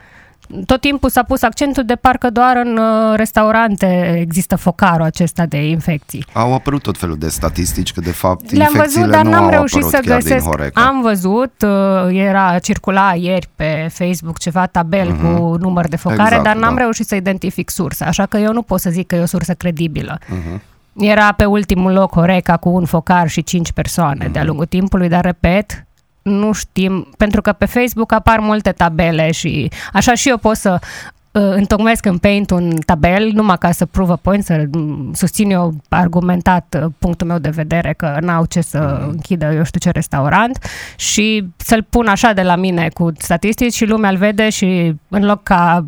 Tot 0.67 0.81
timpul 0.81 1.11
s-a 1.11 1.23
pus 1.23 1.43
accentul 1.43 1.85
de 1.85 1.95
parcă 1.95 2.31
doar 2.31 2.57
în 2.65 2.77
uh, 2.77 3.17
restaurante 3.17 4.19
există 4.21 4.57
focarul 4.57 5.05
acesta 5.05 5.47
de 5.47 5.69
infecții. 5.69 6.27
Au 6.33 6.55
apărut 6.55 6.83
tot 6.83 6.99
felul 6.99 7.17
de 7.17 7.29
statistici 7.29 7.93
că 7.93 8.01
de 8.01 8.11
fapt 8.11 8.51
Le-am 8.51 8.73
văzut, 8.77 9.11
dar 9.11 9.25
n-am 9.25 9.49
reușit 9.51 9.83
să 9.83 10.01
găsesc. 10.05 10.45
Horeca. 10.45 10.87
Am 10.87 11.01
văzut, 11.01 11.53
uh, 11.65 12.17
era 12.17 12.59
circula 12.59 13.15
ieri 13.15 13.49
pe 13.57 13.89
Facebook 13.91 14.39
ceva 14.39 14.67
tabel 14.67 15.13
uh-huh. 15.13 15.21
cu 15.21 15.57
număr 15.61 15.89
de 15.89 15.97
focare, 15.97 16.23
exact, 16.23 16.45
dar 16.45 16.57
n-am 16.57 16.75
da. 16.75 16.81
reușit 16.81 17.07
să 17.07 17.15
identific 17.15 17.71
sursa, 17.71 18.05
așa 18.07 18.27
că 18.27 18.37
eu 18.37 18.53
nu 18.53 18.63
pot 18.63 18.81
să 18.81 18.91
zic 18.91 19.07
că 19.07 19.15
e 19.15 19.21
o 19.21 19.27
sursă 19.27 19.55
credibilă. 19.55 20.19
Uh-huh. 20.19 20.61
Era 20.97 21.33
pe 21.33 21.45
ultimul 21.45 21.93
loc 21.93 22.13
Horeca 22.13 22.57
cu 22.57 22.69
un 22.69 22.85
focar 22.85 23.29
și 23.29 23.43
cinci 23.43 23.73
persoane 23.73 24.29
uh-huh. 24.29 24.33
de-a 24.33 24.45
lungul 24.45 24.67
timpului, 24.67 25.09
dar 25.09 25.25
repet, 25.25 25.87
nu 26.23 26.53
știm, 26.53 27.09
pentru 27.17 27.41
că 27.41 27.53
pe 27.53 27.65
Facebook 27.65 28.13
apar 28.13 28.39
multe 28.39 28.73
tabele 28.73 29.31
și 29.31 29.71
așa 29.93 30.15
și 30.15 30.29
eu 30.29 30.37
pot 30.37 30.57
să 30.57 30.79
uh, 30.81 31.43
întocmesc 31.43 32.05
în 32.07 32.19
Paint 32.19 32.51
un 32.51 32.79
tabel 32.87 33.31
numai 33.33 33.59
ca 33.59 33.71
să 33.71 33.87
prove 33.87 34.15
point, 34.23 34.45
să 34.45 34.65
susțin 35.13 35.51
eu 35.51 35.75
argumentat 35.89 36.77
uh, 36.83 36.91
punctul 36.99 37.27
meu 37.27 37.39
de 37.39 37.51
vedere 37.51 37.93
că 37.93 38.17
n-au 38.21 38.45
ce 38.45 38.61
să 38.61 38.99
mm. 39.03 39.09
închidă 39.09 39.53
eu 39.53 39.65
știu 39.65 39.81
ce 39.81 39.91
restaurant 39.91 40.59
și 40.97 41.47
să-l 41.57 41.87
pun 41.91 42.07
așa 42.07 42.33
de 42.33 42.43
la 42.43 42.57
mine 42.57 42.89
cu 42.89 43.13
statistici 43.19 43.75
și 43.75 43.87
lumea 43.87 44.11
îl 44.11 44.17
vede 44.17 44.51
și 44.51 44.95
în 45.09 45.25
loc 45.25 45.43
ca 45.43 45.87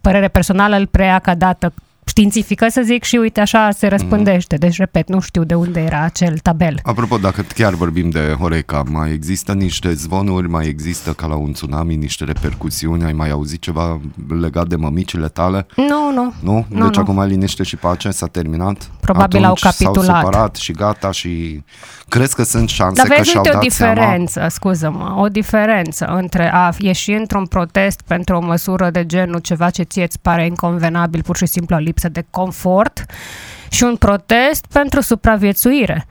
părere 0.00 0.28
personală 0.28 0.76
îl 0.76 0.86
preia 0.86 1.18
ca 1.18 1.34
dată 1.34 1.72
științifică, 2.10 2.66
să 2.68 2.80
zic, 2.84 3.02
și 3.02 3.16
uite, 3.16 3.40
așa 3.40 3.70
se 3.70 3.86
răspândește. 3.86 4.56
Deci, 4.56 4.76
repet, 4.76 5.08
nu 5.08 5.20
știu 5.20 5.44
de 5.44 5.54
unde 5.54 5.80
era 5.80 6.00
acel 6.00 6.38
tabel. 6.38 6.80
Apropo, 6.82 7.16
dacă 7.16 7.44
chiar 7.54 7.74
vorbim 7.74 8.10
de 8.10 8.36
Horeca, 8.38 8.82
mai 8.90 9.12
există 9.12 9.52
niște 9.52 9.92
zvonuri, 9.92 10.48
mai 10.48 10.66
există 10.66 11.12
ca 11.12 11.26
la 11.26 11.34
un 11.34 11.52
tsunami 11.52 11.96
niște 11.96 12.24
repercusiuni? 12.24 13.04
Ai 13.04 13.12
mai 13.12 13.30
auzit 13.30 13.60
ceva 13.60 14.00
legat 14.40 14.66
de 14.66 14.76
mămicile 14.76 15.28
tale? 15.28 15.66
Nu, 15.76 16.12
nu. 16.14 16.32
Nu? 16.40 16.66
nu 16.68 16.84
deci 16.86 16.96
nu. 16.96 17.02
acum 17.02 17.22
liniște 17.22 17.62
și 17.62 17.76
pace, 17.76 18.10
s-a 18.10 18.26
terminat? 18.26 18.90
Probabil 19.00 19.44
Atunci 19.44 19.64
au 19.64 19.70
capitulat. 19.70 20.04
S-au 20.04 20.20
separat 20.20 20.56
și 20.56 20.72
gata 20.72 21.10
și 21.10 21.62
crezi 22.10 22.34
că 22.34 22.42
sunt 22.42 22.68
șanse 22.68 23.02
Dar 23.02 23.16
că 23.16 23.22
și-au 23.22 23.42
dat 23.42 23.54
o 23.54 23.58
diferență, 23.58 24.32
seama? 24.32 24.48
scuză-mă, 24.48 25.14
o 25.16 25.28
diferență 25.28 26.04
între 26.04 26.50
a 26.52 26.72
ieși 26.78 27.12
într-un 27.12 27.46
protest 27.46 28.00
pentru 28.06 28.36
o 28.36 28.40
măsură 28.40 28.90
de 28.90 29.06
genul 29.06 29.38
ceva 29.38 29.70
ce 29.70 29.82
ție 29.82 30.02
îți 30.02 30.18
pare 30.20 30.46
inconvenabil, 30.46 31.22
pur 31.22 31.36
și 31.36 31.46
simplu 31.46 31.76
o 31.76 31.78
lipsă 31.78 32.08
de 32.08 32.24
confort 32.30 33.04
și 33.70 33.82
un 33.82 33.96
protest 33.96 34.66
pentru 34.72 35.00
supraviețuire. 35.00 36.06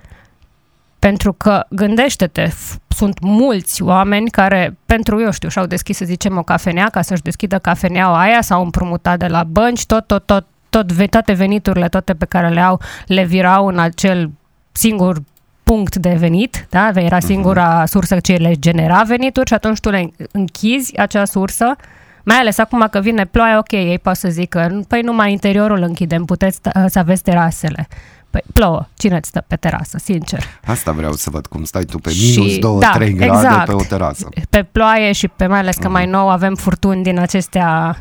Pentru 1.00 1.34
că, 1.34 1.66
gândește-te, 1.70 2.52
sunt 2.88 3.20
mulți 3.20 3.82
oameni 3.82 4.30
care, 4.30 4.78
pentru, 4.86 5.22
eu 5.22 5.32
știu, 5.32 5.50
și-au 5.50 5.66
deschis, 5.66 5.98
să 5.98 6.06
zicem, 6.06 6.38
o 6.38 6.44
cafenea 6.44 6.90
ca 6.90 7.02
să-și 7.02 7.22
deschidă 7.22 7.58
cafeneaua 7.58 8.20
aia, 8.20 8.42
s-au 8.42 8.64
împrumutat 8.64 9.20
de 9.20 9.28
la 9.28 9.44
bănci, 9.44 9.86
tot, 9.86 10.08
tot, 10.08 10.26
tot, 10.26 10.46
tot, 10.70 11.10
toate 11.10 11.34
veniturile, 11.34 11.88
toate 11.88 12.14
pe 12.14 12.26
care 12.26 12.50
le 12.50 12.62
au, 12.62 12.82
le 13.06 13.24
virau 13.24 13.68
în 13.68 13.80
acel 13.80 14.32
singur 14.72 15.22
punct 15.70 15.96
de 15.96 16.16
venit, 16.20 16.66
da? 16.70 16.92
era 16.96 17.16
mhm. 17.16 17.26
singura 17.26 17.86
sursă 17.86 18.20
ce 18.20 18.34
le 18.34 18.54
genera 18.60 19.02
venituri 19.02 19.48
și 19.48 19.54
atunci 19.54 19.80
tu 19.80 19.90
le 19.90 20.12
închizi 20.32 20.98
acea 20.98 21.26
sursă 21.26 21.76
mai 22.24 22.38
ales 22.38 22.58
acum 22.58 22.88
că 22.92 23.00
vine 23.00 23.26
ploaia, 23.26 23.58
ok, 23.58 23.72
ei 23.72 24.00
pot 24.00 24.16
să 24.16 24.30
zică, 24.30 24.82
păi 24.88 25.02
numai 25.02 25.32
interiorul 25.32 25.82
închidem, 25.82 26.26
puteți 26.26 26.60
să 26.88 27.00
aveți 27.00 27.24
terasele. 27.24 27.88
Păi 28.30 28.44
plouă, 28.54 28.88
cine 28.98 29.16
îți 29.16 29.28
stă 29.28 29.44
pe 29.48 29.56
terasă, 29.56 29.98
sincer? 30.04 30.44
Asta 30.66 30.92
vreau 30.92 31.12
să 31.12 31.30
văd, 31.30 31.48
cum 31.48 31.64
stai 31.64 31.84
tu 31.84 31.98
pe 31.98 32.12
minus 32.20 32.56
2-3 32.56 32.60
da, 32.60 32.92
grade 32.92 33.26
exact. 33.26 33.66
pe 33.66 33.74
o 33.74 33.84
terasă. 33.84 34.28
Pe 34.50 34.64
ploaie 34.72 35.12
și 35.12 35.28
pe 35.28 35.48
mai 35.48 35.60
ales 35.60 35.76
că 35.76 35.88
uh-huh. 35.88 35.92
mai 35.92 36.06
nou 36.06 36.30
avem 36.30 36.56
furtuni 36.56 37.04
din 37.04 37.20
acestea 37.20 37.98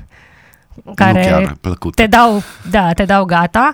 care 0.94 1.20
chiar, 1.20 1.56
te 1.94 2.06
dau, 2.06 2.42
da, 2.70 2.92
te 2.92 3.04
dau 3.04 3.24
gata. 3.24 3.72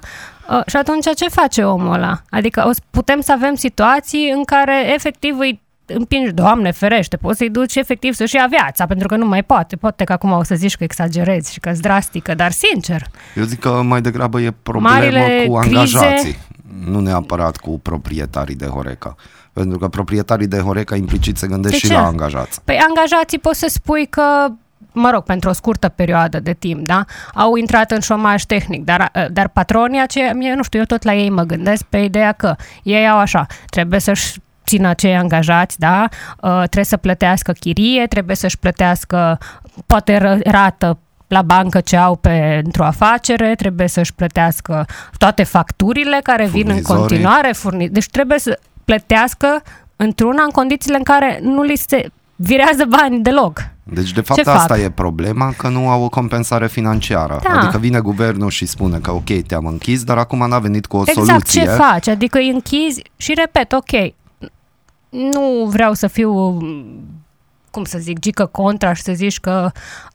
Uh, 0.48 0.60
și 0.66 0.76
atunci 0.76 1.14
ce 1.14 1.28
face 1.28 1.64
omul 1.64 1.92
ăla? 1.92 2.22
Adică 2.30 2.64
o, 2.66 2.70
putem 2.90 3.20
să 3.20 3.32
avem 3.32 3.54
situații 3.54 4.30
în 4.36 4.44
care 4.44 4.92
efectiv 4.94 5.38
îi 5.38 5.62
împingi, 5.86 6.32
Doamne 6.32 6.70
ferește, 6.70 7.16
poți 7.16 7.38
să-i 7.38 7.50
duci 7.50 7.74
efectiv 7.74 8.14
să-și 8.14 8.36
ia 8.36 8.46
viața, 8.50 8.86
pentru 8.86 9.08
că 9.08 9.16
nu 9.16 9.26
mai 9.26 9.42
poate. 9.42 9.76
Poate 9.76 10.04
că 10.04 10.12
acum 10.12 10.32
o 10.32 10.42
să 10.42 10.54
zici 10.54 10.76
că 10.76 10.84
exagerezi 10.84 11.52
și 11.52 11.60
că 11.60 11.68
e 11.68 11.76
drastică, 11.80 12.34
dar 12.34 12.50
sincer. 12.50 13.06
Eu 13.34 13.44
zic 13.44 13.60
că 13.60 13.82
mai 13.82 14.00
degrabă 14.00 14.40
e 14.40 14.54
problemă 14.62 14.88
Marile 14.88 15.44
cu 15.48 15.56
angajații, 15.56 16.22
crize... 16.22 16.90
nu 16.90 17.00
neapărat 17.00 17.56
cu 17.56 17.78
proprietarii 17.78 18.54
de 18.54 18.66
Horeca. 18.66 19.14
Pentru 19.52 19.78
că 19.78 19.88
proprietarii 19.88 20.46
de 20.46 20.58
Horeca 20.58 20.96
implicit 20.96 21.36
se 21.36 21.46
gândesc 21.46 21.72
de 21.72 21.78
și 21.78 21.86
ce? 21.86 21.92
la 21.92 22.06
angajați. 22.06 22.60
Păi 22.64 22.78
angajații 22.88 23.38
poți 23.38 23.58
să 23.58 23.66
spui 23.68 24.06
că 24.06 24.46
mă 24.92 25.10
rog, 25.10 25.22
pentru 25.22 25.48
o 25.48 25.52
scurtă 25.52 25.88
perioadă 25.88 26.40
de 26.40 26.52
timp, 26.52 26.86
da? 26.86 27.04
Au 27.34 27.56
intrat 27.56 27.90
în 27.90 28.00
șomaj 28.00 28.42
tehnic, 28.42 28.84
dar, 28.84 29.10
dar 29.30 29.48
patronii 29.48 30.00
aceia, 30.00 30.32
mie, 30.32 30.54
nu 30.54 30.62
știu, 30.62 30.78
eu 30.78 30.84
tot 30.84 31.02
la 31.02 31.14
ei 31.14 31.30
mă 31.30 31.42
gândesc 31.42 31.84
pe 31.84 31.98
ideea 31.98 32.32
că 32.32 32.54
ei 32.82 33.08
au 33.08 33.18
așa, 33.18 33.46
trebuie 33.70 34.00
să-și 34.00 34.38
țină 34.66 34.92
cei 34.92 35.16
angajați, 35.16 35.78
da? 35.78 36.08
Uh, 36.40 36.56
trebuie 36.56 36.84
să 36.84 36.96
plătească 36.96 37.52
chirie, 37.52 38.06
trebuie 38.06 38.36
să-și 38.36 38.58
plătească 38.58 39.38
poate 39.86 40.40
rată 40.44 40.98
la 41.26 41.42
bancă 41.42 41.80
ce 41.80 41.96
au 41.96 42.16
pentru 42.16 42.82
afacere, 42.82 43.54
trebuie 43.54 43.88
să-și 43.88 44.14
plătească 44.14 44.86
toate 45.18 45.42
facturile 45.42 46.20
care 46.22 46.46
vin 46.46 46.70
în 46.70 46.82
continuare, 46.82 47.52
furni... 47.52 47.88
deci 47.88 48.08
trebuie 48.08 48.38
să 48.38 48.58
plătească 48.84 49.62
într-una 49.96 50.42
în 50.42 50.50
condițiile 50.50 50.96
în 50.96 51.02
care 51.02 51.38
nu 51.42 51.62
li 51.62 51.76
se 51.76 52.10
virează 52.36 52.84
bani 52.88 53.22
deloc. 53.22 53.73
Deci, 53.84 54.12
de 54.12 54.20
fapt, 54.20 54.42
Ce 54.42 54.50
asta 54.50 54.74
fac? 54.74 54.84
e 54.84 54.90
problema, 54.90 55.52
că 55.56 55.68
nu 55.68 55.88
au 55.88 56.02
o 56.02 56.08
compensare 56.08 56.66
financiară. 56.66 57.40
Da. 57.42 57.58
Adică 57.58 57.78
vine 57.78 58.00
guvernul 58.00 58.50
și 58.50 58.66
spune 58.66 58.98
că, 58.98 59.10
ok, 59.12 59.40
te-am 59.46 59.66
închis, 59.66 60.04
dar 60.04 60.18
acum 60.18 60.48
n-a 60.48 60.58
venit 60.58 60.86
cu 60.86 60.96
o 60.96 61.02
exact, 61.06 61.26
soluție. 61.26 61.60
Exact, 61.60 61.78
ce 61.78 61.84
faci? 61.84 62.08
Adică 62.08 62.38
îi 62.38 62.50
închizi 62.50 63.02
și 63.16 63.34
repet, 63.34 63.72
ok, 63.72 64.12
nu 65.08 65.66
vreau 65.68 65.92
să 65.92 66.06
fiu 66.06 66.58
cum 67.70 67.84
să 67.84 67.98
zic, 67.98 68.18
gică 68.18 68.46
contra 68.46 68.92
și 68.92 69.02
să 69.02 69.12
zici 69.12 69.40
că 69.40 69.70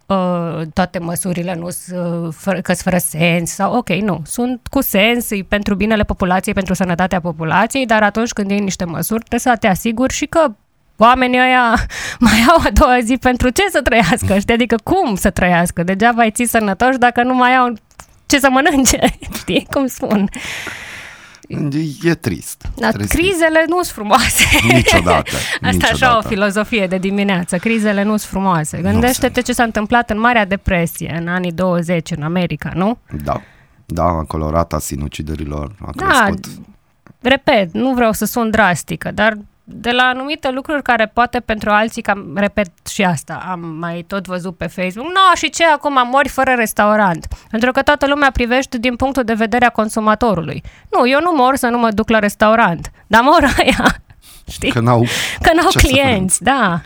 uh, 0.05 0.61
toate 0.73 0.99
măsurile 0.99 1.55
nu 1.55 1.69
sunt 1.69 2.33
fără, 2.33 2.61
fără 2.75 2.97
sens 2.97 3.51
sau 3.51 3.75
ok, 3.75 3.89
nu, 3.89 4.21
sunt 4.25 4.67
cu 4.69 4.81
sens 4.81 5.27
pentru 5.47 5.75
binele 5.75 6.03
populației, 6.03 6.53
pentru 6.53 6.73
sănătatea 6.73 7.21
populației, 7.21 7.85
dar 7.85 8.03
atunci 8.03 8.31
când 8.31 8.49
iei 8.49 8.59
niște 8.59 8.85
măsuri 8.85 9.19
trebuie 9.19 9.39
să 9.39 9.59
te 9.59 9.67
asiguri 9.67 10.13
și 10.13 10.25
că 10.25 10.45
oamenii 10.99 11.39
ăia 11.39 11.73
mai 12.27 12.45
au 12.49 12.61
a 12.65 12.69
doua 12.73 12.99
zi 13.03 13.17
pentru 13.17 13.49
ce 13.49 13.63
să 13.71 13.81
trăiască, 13.81 14.39
știi? 14.39 14.53
Adică 14.53 14.75
cum 14.83 15.15
să 15.15 15.29
trăiască? 15.29 15.83
Degeaba 15.83 16.21
ai 16.21 16.31
ții 16.31 16.47
sănătoși 16.47 16.97
dacă 16.97 17.23
nu 17.23 17.33
mai 17.33 17.55
au 17.55 17.73
ce 18.25 18.39
să 18.39 18.49
mănânce, 18.51 18.99
știi 19.39 19.67
cum 19.71 19.87
spun? 19.87 20.29
E 22.03 22.13
trist. 22.13 22.69
Da, 22.75 22.89
crizele 22.91 23.65
nu 23.67 23.75
sunt 23.75 23.85
frumoase. 23.85 24.45
Niciodată. 24.73 25.35
Asta 25.35 25.67
niciodată. 25.71 26.05
așa 26.05 26.17
o 26.17 26.21
filozofie 26.21 26.87
de 26.87 26.97
dimineață. 26.97 27.57
Crizele 27.57 28.03
nu 28.03 28.17
sunt 28.17 28.31
frumoase. 28.31 28.77
Gândește-te 28.81 29.41
ce 29.41 29.53
s-a 29.53 29.63
întâmplat 29.63 30.09
în 30.09 30.19
Marea 30.19 30.45
Depresie 30.45 31.15
în 31.19 31.27
anii 31.27 31.51
20 31.51 32.11
în 32.11 32.23
America, 32.23 32.71
nu? 32.75 32.97
Da. 33.23 33.41
Da, 33.85 34.03
acolo 34.03 34.49
rata 34.49 34.79
sinuciderilor 34.79 35.71
a 35.85 35.89
da, 35.95 36.05
crescut. 36.05 36.45
repet, 37.21 37.73
nu 37.73 37.93
vreau 37.93 38.11
să 38.11 38.25
sun 38.25 38.49
drastică, 38.49 39.11
dar 39.11 39.37
de 39.71 39.91
la 39.91 40.03
anumite 40.03 40.51
lucruri 40.51 40.81
care 40.81 41.11
poate 41.13 41.39
pentru 41.39 41.69
alții, 41.69 42.01
cam 42.01 42.31
repet 42.35 42.71
și 42.87 43.03
asta, 43.03 43.45
am 43.49 43.59
mai 43.59 44.05
tot 44.07 44.25
văzut 44.25 44.57
pe 44.57 44.67
Facebook, 44.67 45.07
nu, 45.07 45.11
no, 45.11 45.35
și 45.35 45.49
ce 45.49 45.65
acum 45.65 46.07
mori 46.11 46.29
fără 46.29 46.53
restaurant? 46.57 47.27
Pentru 47.49 47.71
că 47.71 47.81
toată 47.81 48.07
lumea 48.07 48.31
privește 48.31 48.77
din 48.77 48.95
punctul 48.95 49.23
de 49.23 49.33
vedere 49.33 49.65
a 49.65 49.69
consumatorului. 49.69 50.63
Nu, 50.91 51.09
eu 51.09 51.19
nu 51.21 51.31
mor 51.35 51.55
să 51.55 51.67
nu 51.67 51.77
mă 51.77 51.91
duc 51.91 52.09
la 52.09 52.19
restaurant, 52.19 52.91
dar 53.07 53.21
mor 53.21 53.43
aia, 53.57 54.01
știi? 54.47 54.71
Că 54.71 54.79
n-au, 54.79 55.05
că 55.41 55.51
n-au 55.55 55.71
clienți, 55.73 56.43
da. 56.43 56.81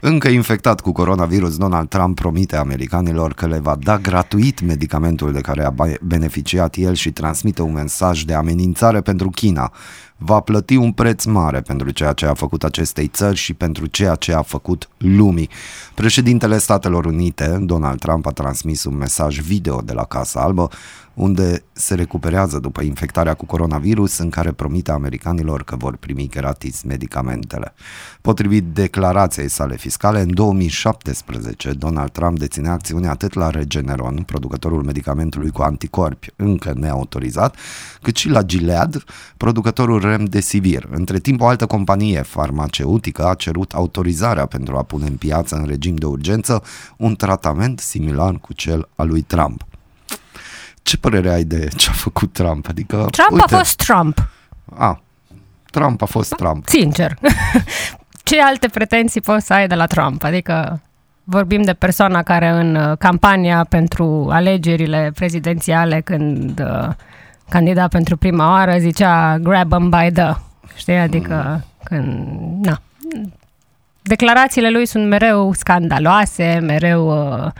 Încă 0.00 0.28
infectat 0.28 0.80
cu 0.80 0.92
coronavirus, 0.92 1.56
Donald 1.56 1.88
Trump 1.88 2.14
promite 2.20 2.56
americanilor 2.56 3.34
că 3.34 3.46
le 3.46 3.58
va 3.58 3.76
da 3.80 3.98
gratuit 3.98 4.60
medicamentul 4.60 5.32
de 5.32 5.40
care 5.40 5.64
a 5.64 5.72
beneficiat 6.00 6.74
el 6.76 6.94
și 6.94 7.10
transmite 7.10 7.62
un 7.62 7.72
mesaj 7.72 8.22
de 8.22 8.34
amenințare 8.34 9.00
pentru 9.00 9.30
China 9.30 9.72
va 10.18 10.40
plăti 10.40 10.76
un 10.76 10.92
preț 10.92 11.24
mare 11.24 11.60
pentru 11.60 11.90
ceea 11.90 12.12
ce 12.12 12.26
a 12.26 12.34
făcut 12.34 12.64
acestei 12.64 13.06
țări 13.06 13.36
și 13.36 13.54
pentru 13.54 13.86
ceea 13.86 14.14
ce 14.14 14.32
a 14.32 14.42
făcut 14.42 14.88
lumii. 14.96 15.48
Președintele 15.94 16.58
Statelor 16.58 17.04
Unite, 17.04 17.58
Donald 17.60 17.98
Trump, 17.98 18.26
a 18.26 18.30
transmis 18.30 18.84
un 18.84 18.96
mesaj 18.96 19.40
video 19.40 19.80
de 19.80 19.92
la 19.92 20.04
Casa 20.04 20.40
Albă 20.40 20.68
unde 21.18 21.62
se 21.72 21.94
recuperează 21.94 22.58
după 22.58 22.82
infectarea 22.82 23.34
cu 23.34 23.46
coronavirus, 23.46 24.18
în 24.18 24.30
care 24.30 24.52
promite 24.52 24.90
americanilor 24.90 25.64
că 25.64 25.76
vor 25.76 25.96
primi 25.96 26.28
gratis 26.28 26.82
medicamentele. 26.82 27.74
Potrivit 28.20 28.64
declarației 28.64 29.48
sale 29.48 29.76
fiscale, 29.76 30.20
în 30.20 30.34
2017 30.34 31.72
Donald 31.72 32.10
Trump 32.10 32.38
deține 32.38 32.68
acțiune 32.68 33.08
atât 33.08 33.34
la 33.34 33.50
Regeneron, 33.50 34.22
producătorul 34.26 34.82
medicamentului 34.82 35.50
cu 35.50 35.62
anticorpi 35.62 36.30
încă 36.36 36.72
neautorizat, 36.76 37.56
cât 38.02 38.16
și 38.16 38.28
la 38.28 38.42
Gilead, 38.42 39.04
producătorul 39.36 40.00
Remdesivir. 40.00 40.88
Între 40.90 41.18
timp, 41.18 41.40
o 41.40 41.46
altă 41.46 41.66
companie 41.66 42.22
farmaceutică 42.22 43.28
a 43.28 43.34
cerut 43.34 43.72
autorizarea 43.72 44.46
pentru 44.46 44.76
a 44.76 44.82
pune 44.82 45.06
în 45.06 45.16
piață 45.16 45.56
în 45.56 45.66
regim 45.66 45.94
de 45.94 46.06
urgență 46.06 46.62
un 46.96 47.14
tratament 47.14 47.78
similar 47.78 48.34
cu 48.34 48.52
cel 48.52 48.88
al 48.94 49.08
lui 49.08 49.22
Trump. 49.22 49.66
Ce 50.88 50.96
părere 50.96 51.32
ai 51.32 51.44
de 51.44 51.68
ce 51.76 51.90
a 51.90 51.92
făcut 51.92 52.32
Trump? 52.32 52.68
Adică, 52.68 53.08
Trump 53.10 53.30
uite, 53.30 53.54
a 53.54 53.56
fost 53.56 53.76
Trump. 53.76 54.28
A, 54.76 55.00
Trump 55.70 56.02
a 56.02 56.04
fost 56.04 56.34
Trump. 56.34 56.68
Sincer. 56.68 57.18
ce 58.24 58.40
alte 58.42 58.68
pretenții 58.68 59.20
poți 59.20 59.46
să 59.46 59.52
ai 59.52 59.66
de 59.66 59.74
la 59.74 59.86
Trump? 59.86 60.22
Adică 60.22 60.80
vorbim 61.24 61.62
de 61.62 61.72
persoana 61.72 62.22
care 62.22 62.48
în 62.48 62.74
uh, 62.74 62.96
campania 62.98 63.64
pentru 63.68 64.28
alegerile 64.30 65.10
prezidențiale, 65.14 66.00
când 66.00 66.60
uh, 66.60 66.88
candida 67.48 67.88
pentru 67.88 68.16
prima 68.16 68.50
oară 68.50 68.78
zicea 68.78 69.38
grab 69.38 69.68
them 69.68 69.88
by 69.88 70.10
the, 70.12 70.34
știi? 70.76 70.98
Adică 70.98 71.34
mm. 71.34 71.64
când, 71.84 72.66
na. 72.66 72.80
Declarațiile 74.02 74.70
lui 74.70 74.86
sunt 74.86 75.08
mereu 75.08 75.52
scandaloase, 75.52 76.58
mereu 76.62 77.32
uh, 77.44 77.50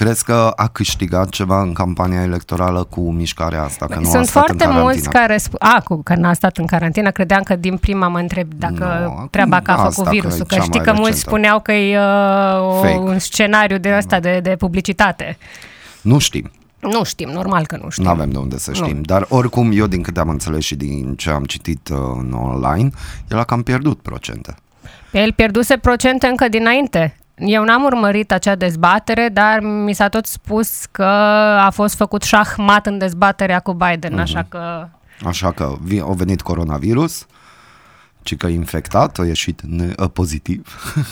Crezi 0.00 0.24
că 0.24 0.52
a 0.56 0.68
câștigat 0.68 1.28
ceva 1.28 1.60
în 1.60 1.72
campania 1.72 2.22
electorală 2.22 2.84
cu 2.84 3.10
mișcarea 3.10 3.62
asta? 3.62 3.86
Că 3.86 3.98
nu 3.98 4.04
Sunt 4.04 4.16
a 4.16 4.22
stat 4.22 4.44
foarte 4.44 4.64
în 4.64 4.72
mulți 4.72 5.08
care 5.08 5.36
spun... 5.36 5.58
A, 5.60 5.80
cu, 5.84 6.02
că 6.02 6.14
n-a 6.14 6.32
stat 6.32 6.56
în 6.56 6.66
carantină, 6.66 7.10
credeam 7.10 7.42
că 7.42 7.56
din 7.56 7.76
prima 7.76 8.08
mă 8.08 8.18
întreb 8.18 8.52
dacă 8.54 9.14
no, 9.16 9.26
treaba 9.30 9.60
că 9.60 9.70
a 9.70 9.76
făcut 9.76 10.10
virusul. 10.10 10.44
Că, 10.46 10.54
că 10.54 10.60
știi 10.60 10.70
că 10.70 10.78
recentă. 10.78 11.00
mulți 11.00 11.20
spuneau 11.20 11.60
că 11.60 11.72
e 11.72 11.98
uh, 11.98 12.98
un 13.00 13.18
scenariu 13.18 13.78
de 13.78 13.94
ăsta 13.96 14.20
de, 14.20 14.40
de 14.42 14.56
publicitate. 14.58 15.38
Nu 16.00 16.18
știm. 16.18 16.50
Nu 16.78 17.04
știm, 17.04 17.28
normal 17.28 17.66
că 17.66 17.78
nu 17.82 17.90
știm. 17.90 18.04
Nu 18.04 18.10
avem 18.10 18.30
de 18.30 18.38
unde 18.38 18.58
să 18.58 18.72
știm, 18.72 18.96
nu. 18.96 19.02
dar 19.02 19.26
oricum 19.28 19.70
eu 19.74 19.86
din 19.86 20.02
câte 20.02 20.20
am 20.20 20.28
înțeles 20.28 20.64
și 20.64 20.74
din 20.74 21.14
ce 21.16 21.30
am 21.30 21.44
citit 21.44 21.88
uh, 21.88 21.98
în 22.18 22.32
online, 22.32 22.90
el 23.30 23.38
a 23.38 23.44
cam 23.44 23.62
pierdut 23.62 24.00
procente. 24.00 24.54
El 25.12 25.32
pierduse 25.32 25.76
procente 25.76 26.26
încă 26.26 26.48
dinainte. 26.48 27.14
Eu 27.40 27.64
n-am 27.64 27.82
urmărit 27.82 28.32
acea 28.32 28.54
dezbatere, 28.54 29.28
dar 29.32 29.60
mi 29.60 29.94
s-a 29.94 30.08
tot 30.08 30.26
spus 30.26 30.84
că 30.90 31.04
a 31.60 31.70
fost 31.70 31.94
făcut 31.94 32.22
șahmat 32.22 32.86
în 32.86 32.98
dezbaterea 32.98 33.60
cu 33.60 33.72
Biden, 33.72 34.18
uh-huh. 34.18 34.22
așa 34.22 34.46
că... 34.48 34.88
Așa 35.24 35.52
că 35.52 35.76
a 36.02 36.12
venit 36.12 36.40
coronavirus, 36.40 37.26
ci 38.22 38.36
că 38.36 38.46
infectat, 38.46 39.18
a 39.18 39.24
ieșit 39.24 39.62
ne- 39.62 39.94
pozitiv. 40.12 40.66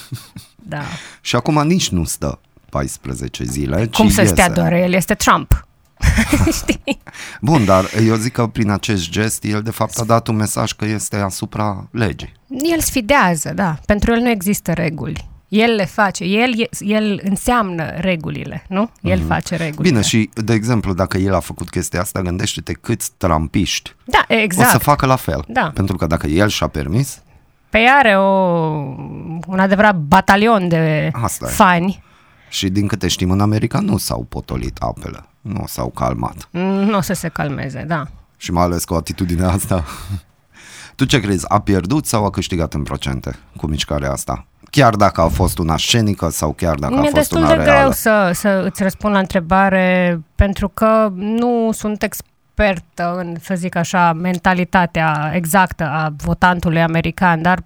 Da. 0.70 0.80
și 1.20 1.36
acum 1.36 1.66
nici 1.66 1.88
nu 1.88 2.04
stă 2.04 2.38
14 2.70 3.44
zile, 3.44 3.86
Cum 3.92 4.08
să 4.08 4.20
iese. 4.20 4.32
stea 4.32 4.50
doar? 4.50 4.72
El 4.72 4.92
este 4.92 5.14
Trump. 5.14 5.66
Știi? 6.60 6.98
Bun, 7.40 7.64
dar 7.64 7.84
eu 8.06 8.14
zic 8.14 8.32
că 8.32 8.46
prin 8.46 8.70
acest 8.70 9.10
gest 9.10 9.44
el 9.44 9.62
de 9.62 9.70
fapt 9.70 9.98
a 9.98 10.04
dat 10.04 10.28
un 10.28 10.36
mesaj 10.36 10.72
că 10.72 10.84
este 10.84 11.16
asupra 11.16 11.88
legii. 11.90 12.32
El 12.72 12.80
sfidează, 12.80 13.52
da. 13.54 13.78
Pentru 13.86 14.12
el 14.12 14.20
nu 14.20 14.28
există 14.28 14.72
reguli. 14.72 15.28
El 15.48 15.74
le 15.74 15.84
face, 15.84 16.24
el, 16.24 16.68
el 16.78 17.20
înseamnă 17.24 17.90
regulile, 17.96 18.64
nu? 18.68 18.90
El 19.00 19.20
mm-hmm. 19.20 19.26
face 19.26 19.56
regulile. 19.56 19.88
Bine, 19.88 20.02
și 20.02 20.30
de 20.34 20.52
exemplu, 20.52 20.92
dacă 20.92 21.18
el 21.18 21.34
a 21.34 21.40
făcut 21.40 21.70
chestia 21.70 22.00
asta, 22.00 22.22
gândește-te 22.22 22.72
câți 22.72 23.10
trampiști 23.16 23.94
da, 24.04 24.24
exact. 24.28 24.68
o 24.68 24.70
să 24.70 24.78
facă 24.78 25.06
la 25.06 25.16
fel. 25.16 25.44
Da. 25.48 25.70
Pentru 25.74 25.96
că 25.96 26.06
dacă 26.06 26.26
el 26.26 26.48
și-a 26.48 26.66
permis... 26.66 27.22
Pe 27.70 27.78
are 27.98 28.16
o, 28.16 28.22
un 29.46 29.58
adevărat 29.58 29.96
batalion 29.96 30.68
de 30.68 31.10
asta 31.12 31.46
fani. 31.46 32.02
E. 32.02 32.06
Și 32.48 32.68
din 32.68 32.86
câte 32.86 33.08
știm, 33.08 33.30
în 33.30 33.40
America 33.40 33.80
nu 33.80 33.96
s-au 33.96 34.26
potolit 34.28 34.76
apele, 34.78 35.24
nu 35.40 35.64
s-au 35.66 35.88
calmat. 35.88 36.48
Nu 36.50 36.96
o 36.96 37.00
să 37.00 37.12
se 37.12 37.28
calmeze, 37.28 37.84
da. 37.86 38.06
Și 38.36 38.52
mai 38.52 38.62
ales 38.62 38.84
cu 38.84 38.94
atitudinea 38.94 39.50
asta. 39.50 39.84
tu 40.96 41.04
ce 41.04 41.20
crezi, 41.20 41.44
a 41.48 41.60
pierdut 41.60 42.06
sau 42.06 42.24
a 42.24 42.30
câștigat 42.30 42.74
în 42.74 42.82
procente 42.82 43.38
cu 43.56 43.66
mișcarea 43.66 44.12
asta? 44.12 44.46
Chiar 44.70 44.94
dacă 44.94 45.20
a 45.20 45.28
fost 45.28 45.58
una 45.58 45.76
scenică 45.76 46.28
sau 46.28 46.52
chiar 46.52 46.74
dacă 46.74 46.94
Mi-e 46.94 47.08
a 47.12 47.16
fost 47.16 47.32
una 47.32 47.46
reală? 47.46 47.56
destul 47.56 47.72
de 47.72 47.78
greu 47.80 47.90
să, 47.90 48.30
să 48.34 48.62
îți 48.64 48.82
răspund 48.82 49.12
la 49.12 49.18
întrebare 49.18 50.20
pentru 50.34 50.68
că 50.68 51.12
nu 51.14 51.70
sunt 51.72 52.02
expertă 52.02 53.14
în, 53.16 53.36
să 53.40 53.54
zic 53.54 53.74
așa, 53.76 54.12
mentalitatea 54.12 55.30
exactă 55.34 55.84
a 55.84 56.12
votantului 56.16 56.82
american, 56.82 57.42
dar 57.42 57.58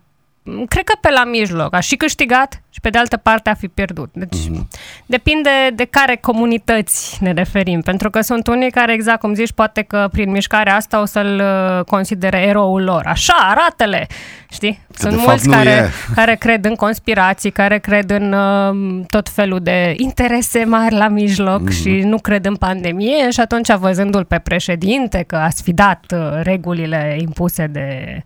cred 0.45 0.85
că 0.85 0.93
pe 1.01 1.11
la 1.11 1.25
mijloc. 1.25 1.75
A 1.75 1.81
și 1.81 1.97
câștigat 1.97 2.63
și 2.71 2.81
pe 2.81 2.91
de 2.91 2.99
altă 2.99 3.17
parte 3.17 3.51
a 3.51 3.55
fi 3.55 3.69
pierdut. 3.69 4.11
Deci 4.13 4.39
mm-hmm. 4.39 4.69
depinde 5.07 5.51
de 5.75 5.85
care 5.85 6.17
comunități 6.17 7.19
ne 7.23 7.33
referim. 7.33 7.81
Pentru 7.81 8.11
că 8.11 8.21
sunt 8.21 8.47
unii 8.47 8.71
care, 8.71 8.93
exact 8.93 9.21
cum 9.21 9.35
zici, 9.35 9.53
poate 9.53 9.83
că 9.83 10.09
prin 10.13 10.31
mișcarea 10.31 10.77
asta 10.77 11.01
o 11.01 11.05
să-l 11.05 11.43
uh, 11.45 11.85
considere 11.85 12.39
eroul 12.39 12.83
lor. 12.83 13.07
Așa, 13.07 13.35
arată-le! 13.41 14.07
Știi? 14.51 14.81
Că 14.87 15.01
sunt 15.01 15.13
de 15.13 15.23
mulți 15.27 15.49
fapt 15.49 15.57
nu 15.57 15.65
care, 15.65 15.71
e. 15.71 15.91
care 16.21 16.35
cred 16.35 16.65
în 16.65 16.75
conspirații, 16.75 17.51
care 17.51 17.79
cred 17.79 18.11
în 18.11 18.33
uh, 18.33 19.05
tot 19.07 19.29
felul 19.29 19.61
de 19.61 19.95
interese 19.97 20.65
mari 20.65 20.95
la 20.95 21.09
mijloc 21.09 21.61
Mhm. 21.61 21.71
mm-hmm. 21.71 21.81
și 21.81 21.91
nu 21.91 22.19
cred 22.19 22.45
în 22.47 22.57
pandemie 22.57 23.31
și 23.31 23.41
atunci 23.41 23.73
văzându-l 23.73 24.25
pe 24.25 24.39
președinte 24.39 25.25
că 25.27 25.37
a 25.37 25.49
sfidat 25.49 26.05
uh, 26.15 26.41
regulile 26.43 27.17
impuse 27.21 27.67
de 27.67 28.19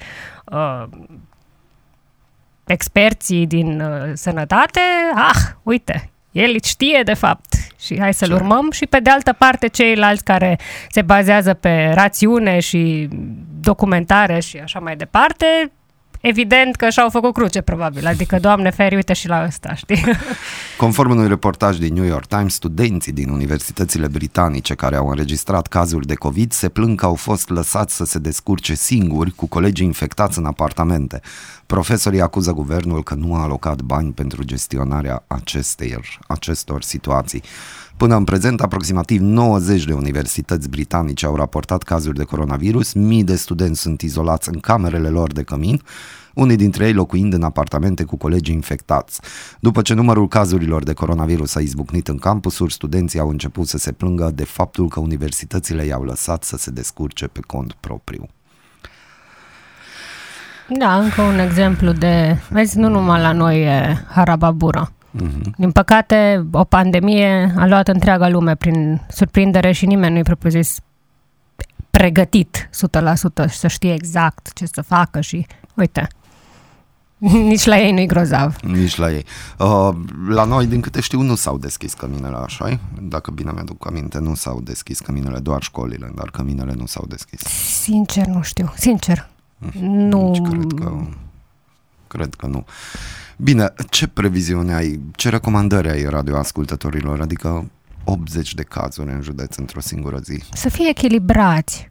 uh, 0.45 0.83
experții 2.67 3.47
din 3.47 3.81
uh, 3.81 4.11
sănătate, 4.15 4.81
ah, 5.15 5.41
uite, 5.63 6.11
el 6.33 6.57
știe 6.63 7.03
de 7.05 7.15
fapt 7.15 7.55
și 7.81 7.99
hai 7.99 8.15
să-l 8.15 8.29
Ce? 8.29 8.35
urmăm 8.35 8.71
și 8.71 8.87
pe 8.87 9.01
de 9.01 9.11
altă 9.11 9.33
parte 9.33 9.67
ceilalți 9.67 10.25
care 10.25 10.59
se 10.89 11.03
bazează 11.03 11.55
pe 11.55 11.93
rațiune 11.95 12.61
și 12.61 13.09
documentare 13.61 14.41
și 14.41 14.57
așa 14.57 14.79
mai 14.79 14.97
departe, 14.97 15.73
evident 16.21 16.77
că 16.77 16.89
și-au 16.89 17.11
făcut 17.11 17.33
cruce 17.33 17.61
probabil, 17.61 18.07
adică 18.07 18.39
doamne 18.39 18.71
feri, 18.71 18.95
uite 18.95 19.13
și 19.13 19.29
la 19.29 19.45
ăsta, 19.47 19.75
știi? 19.75 20.05
Conform 20.77 21.11
unui 21.11 21.29
reportaj 21.29 21.77
din 21.77 21.95
New 21.95 22.05
York 22.05 22.27
Times, 22.27 22.55
studenții 22.55 23.13
din 23.13 23.29
universitățile 23.29 24.09
britanice 24.09 24.75
care 24.75 24.97
au 24.97 25.09
înregistrat 25.09 25.67
cazuri 25.67 26.07
de 26.07 26.15
COVID 26.15 26.53
se 26.53 26.69
plâng 26.69 26.99
că 26.99 27.07
au 27.07 27.15
fost 27.15 27.49
lăsați 27.49 27.95
să 27.95 28.05
se 28.05 28.19
descurce 28.19 28.75
singuri 28.75 29.31
cu 29.31 29.47
colegii 29.47 29.87
infectați 29.87 30.39
în 30.39 30.45
apartamente. 30.45 31.21
Profesorii 31.67 32.21
acuză 32.21 32.53
guvernul 32.53 33.03
că 33.03 33.15
nu 33.15 33.35
a 33.35 33.43
alocat 33.43 33.83
bani 33.83 34.13
pentru 34.13 34.43
gestionarea 34.43 35.25
acestor, 35.27 36.19
acestor 36.27 36.83
situații. 36.83 37.43
Până 37.97 38.17
în 38.17 38.25
prezent, 38.25 38.61
aproximativ 38.61 39.21
90 39.21 39.85
de 39.85 39.93
universități 39.93 40.69
britanice 40.69 41.27
au 41.27 41.37
raportat 41.37 41.83
cazuri 41.83 42.17
de 42.17 42.25
coronavirus, 42.25 42.93
mii 42.93 43.25
de 43.25 43.37
studenți 43.37 43.81
sunt 43.81 44.01
izolați 44.01 44.49
în 44.49 44.61
camerele 44.61 45.09
lor 45.09 45.33
de 45.33 45.43
cămin, 45.43 45.83
unii 46.35 46.57
dintre 46.57 46.87
ei 46.87 46.93
locuind 46.93 47.33
în 47.33 47.43
apartamente 47.43 48.05
cu 48.05 48.17
colegi 48.17 48.53
infectați. 48.53 49.21
După 49.61 49.83
ce 49.83 49.95
numărul 49.95 50.29
cazurilor 50.29 50.83
de 50.83 50.93
coronavirus 50.93 51.55
a 51.55 51.61
izbucnit 51.61 52.09
în 52.09 52.17
campusuri, 52.17 52.73
studenții 52.73 53.19
au 53.19 53.29
început 53.29 53.67
să 53.67 53.79
se 53.79 53.93
plângă 53.93 54.31
de 54.35 54.45
faptul 54.45 54.89
că 54.89 55.01
universitățile 55.01 55.85
i-au 55.85 56.03
lăsat 56.03 56.45
să 56.45 56.57
se 56.57 56.71
descurce 56.71 57.27
pe 57.27 57.41
cont 57.47 57.73
propriu. 57.73 58.29
Da, 60.79 60.97
încă 60.99 61.23
un 61.23 61.39
exemplu 61.39 61.93
de... 61.93 62.39
Vezi, 62.49 62.79
nu 62.79 62.89
numai 62.89 63.21
la 63.21 63.33
noi 63.33 63.63
e 63.63 64.05
harababura. 64.09 64.91
Mhm. 65.21 65.55
Din 65.57 65.71
păcate, 65.71 66.47
o 66.53 66.65
pandemie 66.65 67.55
a 67.57 67.67
luat 67.67 67.89
întreaga 67.89 68.29
lume 68.29 68.55
prin 68.55 69.01
surprindere 69.09 69.73
și 69.73 69.87
nimeni 69.87 70.13
nu-i 70.13 70.23
propriu-zis 70.23 70.79
pregătit 71.91 72.69
100% 73.47 73.49
și 73.51 73.57
să 73.57 73.67
știe 73.67 73.95
exact 73.95 74.53
ce 74.53 74.67
să 74.67 74.83
facă 74.83 75.21
și 75.21 75.47
uite, 75.75 76.09
nici 77.51 77.65
la 77.65 77.79
ei 77.79 77.93
nu-i 77.93 78.07
grozav. 78.07 78.57
Nici 78.63 78.97
la 78.97 79.13
ei. 79.13 79.25
Uh, 79.59 79.95
la 80.29 80.45
noi, 80.45 80.67
din 80.67 80.81
câte 80.81 81.01
știu, 81.01 81.21
nu 81.21 81.35
s-au 81.35 81.59
deschis 81.59 81.95
căminele, 81.95 82.37
așa 82.37 82.81
Dacă 83.03 83.31
bine 83.31 83.51
mi-aduc 83.55 83.87
aminte, 83.87 84.19
nu 84.19 84.35
s-au 84.35 84.61
deschis 84.61 85.01
căminele, 85.01 85.39
doar 85.39 85.63
școlile, 85.63 86.13
dar 86.15 86.31
căminele 86.31 86.75
nu 86.77 86.87
s-au 86.87 87.05
deschis. 87.09 87.41
Sincer, 87.83 88.27
nu 88.27 88.43
știu. 88.43 88.73
Sincer. 88.77 89.29
Nu... 89.81 90.31
Nici 90.31 90.49
cred 90.49 90.73
că... 90.81 90.93
Cred 92.17 92.35
că 92.35 92.47
nu. 92.47 92.65
Bine, 93.37 93.73
ce 93.91 94.07
previziune 94.07 94.75
ai, 94.75 95.01
ce 95.17 95.29
recomandări 95.29 95.91
ai 95.91 96.05
radioascultătorilor? 96.05 97.21
Adică 97.21 97.71
80 98.05 98.55
de 98.55 98.63
cazuri 98.63 99.13
în 99.13 99.21
județ 99.21 99.57
într-o 99.57 99.81
singură 99.81 100.19
zi. 100.19 100.43
Să 100.53 100.69
fie 100.69 100.89
echilibrați. 100.89 101.89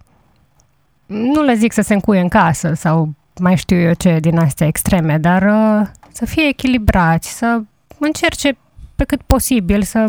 Nu 1.06 1.44
le 1.44 1.54
zic 1.56 1.74
să 1.74 1.82
se 1.82 1.94
încuie 1.94 2.20
în 2.20 2.28
casă 2.28 2.74
sau 2.74 3.14
mai 3.40 3.58
știu 3.58 3.78
eu 3.78 3.94
ce 3.94 4.20
din 4.20 4.38
astea 4.38 4.68
extreme, 4.68 5.18
dar 5.18 5.42
uh, 5.42 5.88
să 6.12 6.26
fie 6.26 6.48
echilibrați, 6.48 7.38
să 7.38 7.62
încerce 8.00 8.58
pe 8.96 9.04
cât 9.04 9.22
posibil 9.22 9.84
să 9.84 10.08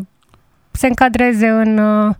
se 0.70 0.86
încadreze 0.86 1.48
în, 1.48 1.78
uh, 1.78 2.14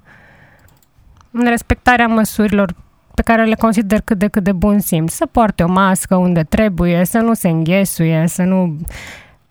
în 1.31 1.45
respectarea 1.45 2.07
măsurilor 2.07 2.75
pe 3.17 3.23
care 3.23 3.45
le 3.45 3.55
consider 3.55 4.01
cât 4.01 4.19
de 4.19 4.29
cât 4.29 4.43
de 4.43 4.53
bun 4.53 4.81
simț. 4.81 5.13
Să 5.13 5.27
poarte 5.27 5.63
o 5.63 5.69
mască 5.69 6.17
unde 6.17 6.43
trebuie, 6.43 7.05
să 7.05 7.19
nu 7.19 7.35
se 7.35 7.49
înghesuie, 7.49 8.25
să 8.27 8.43
nu... 8.43 8.77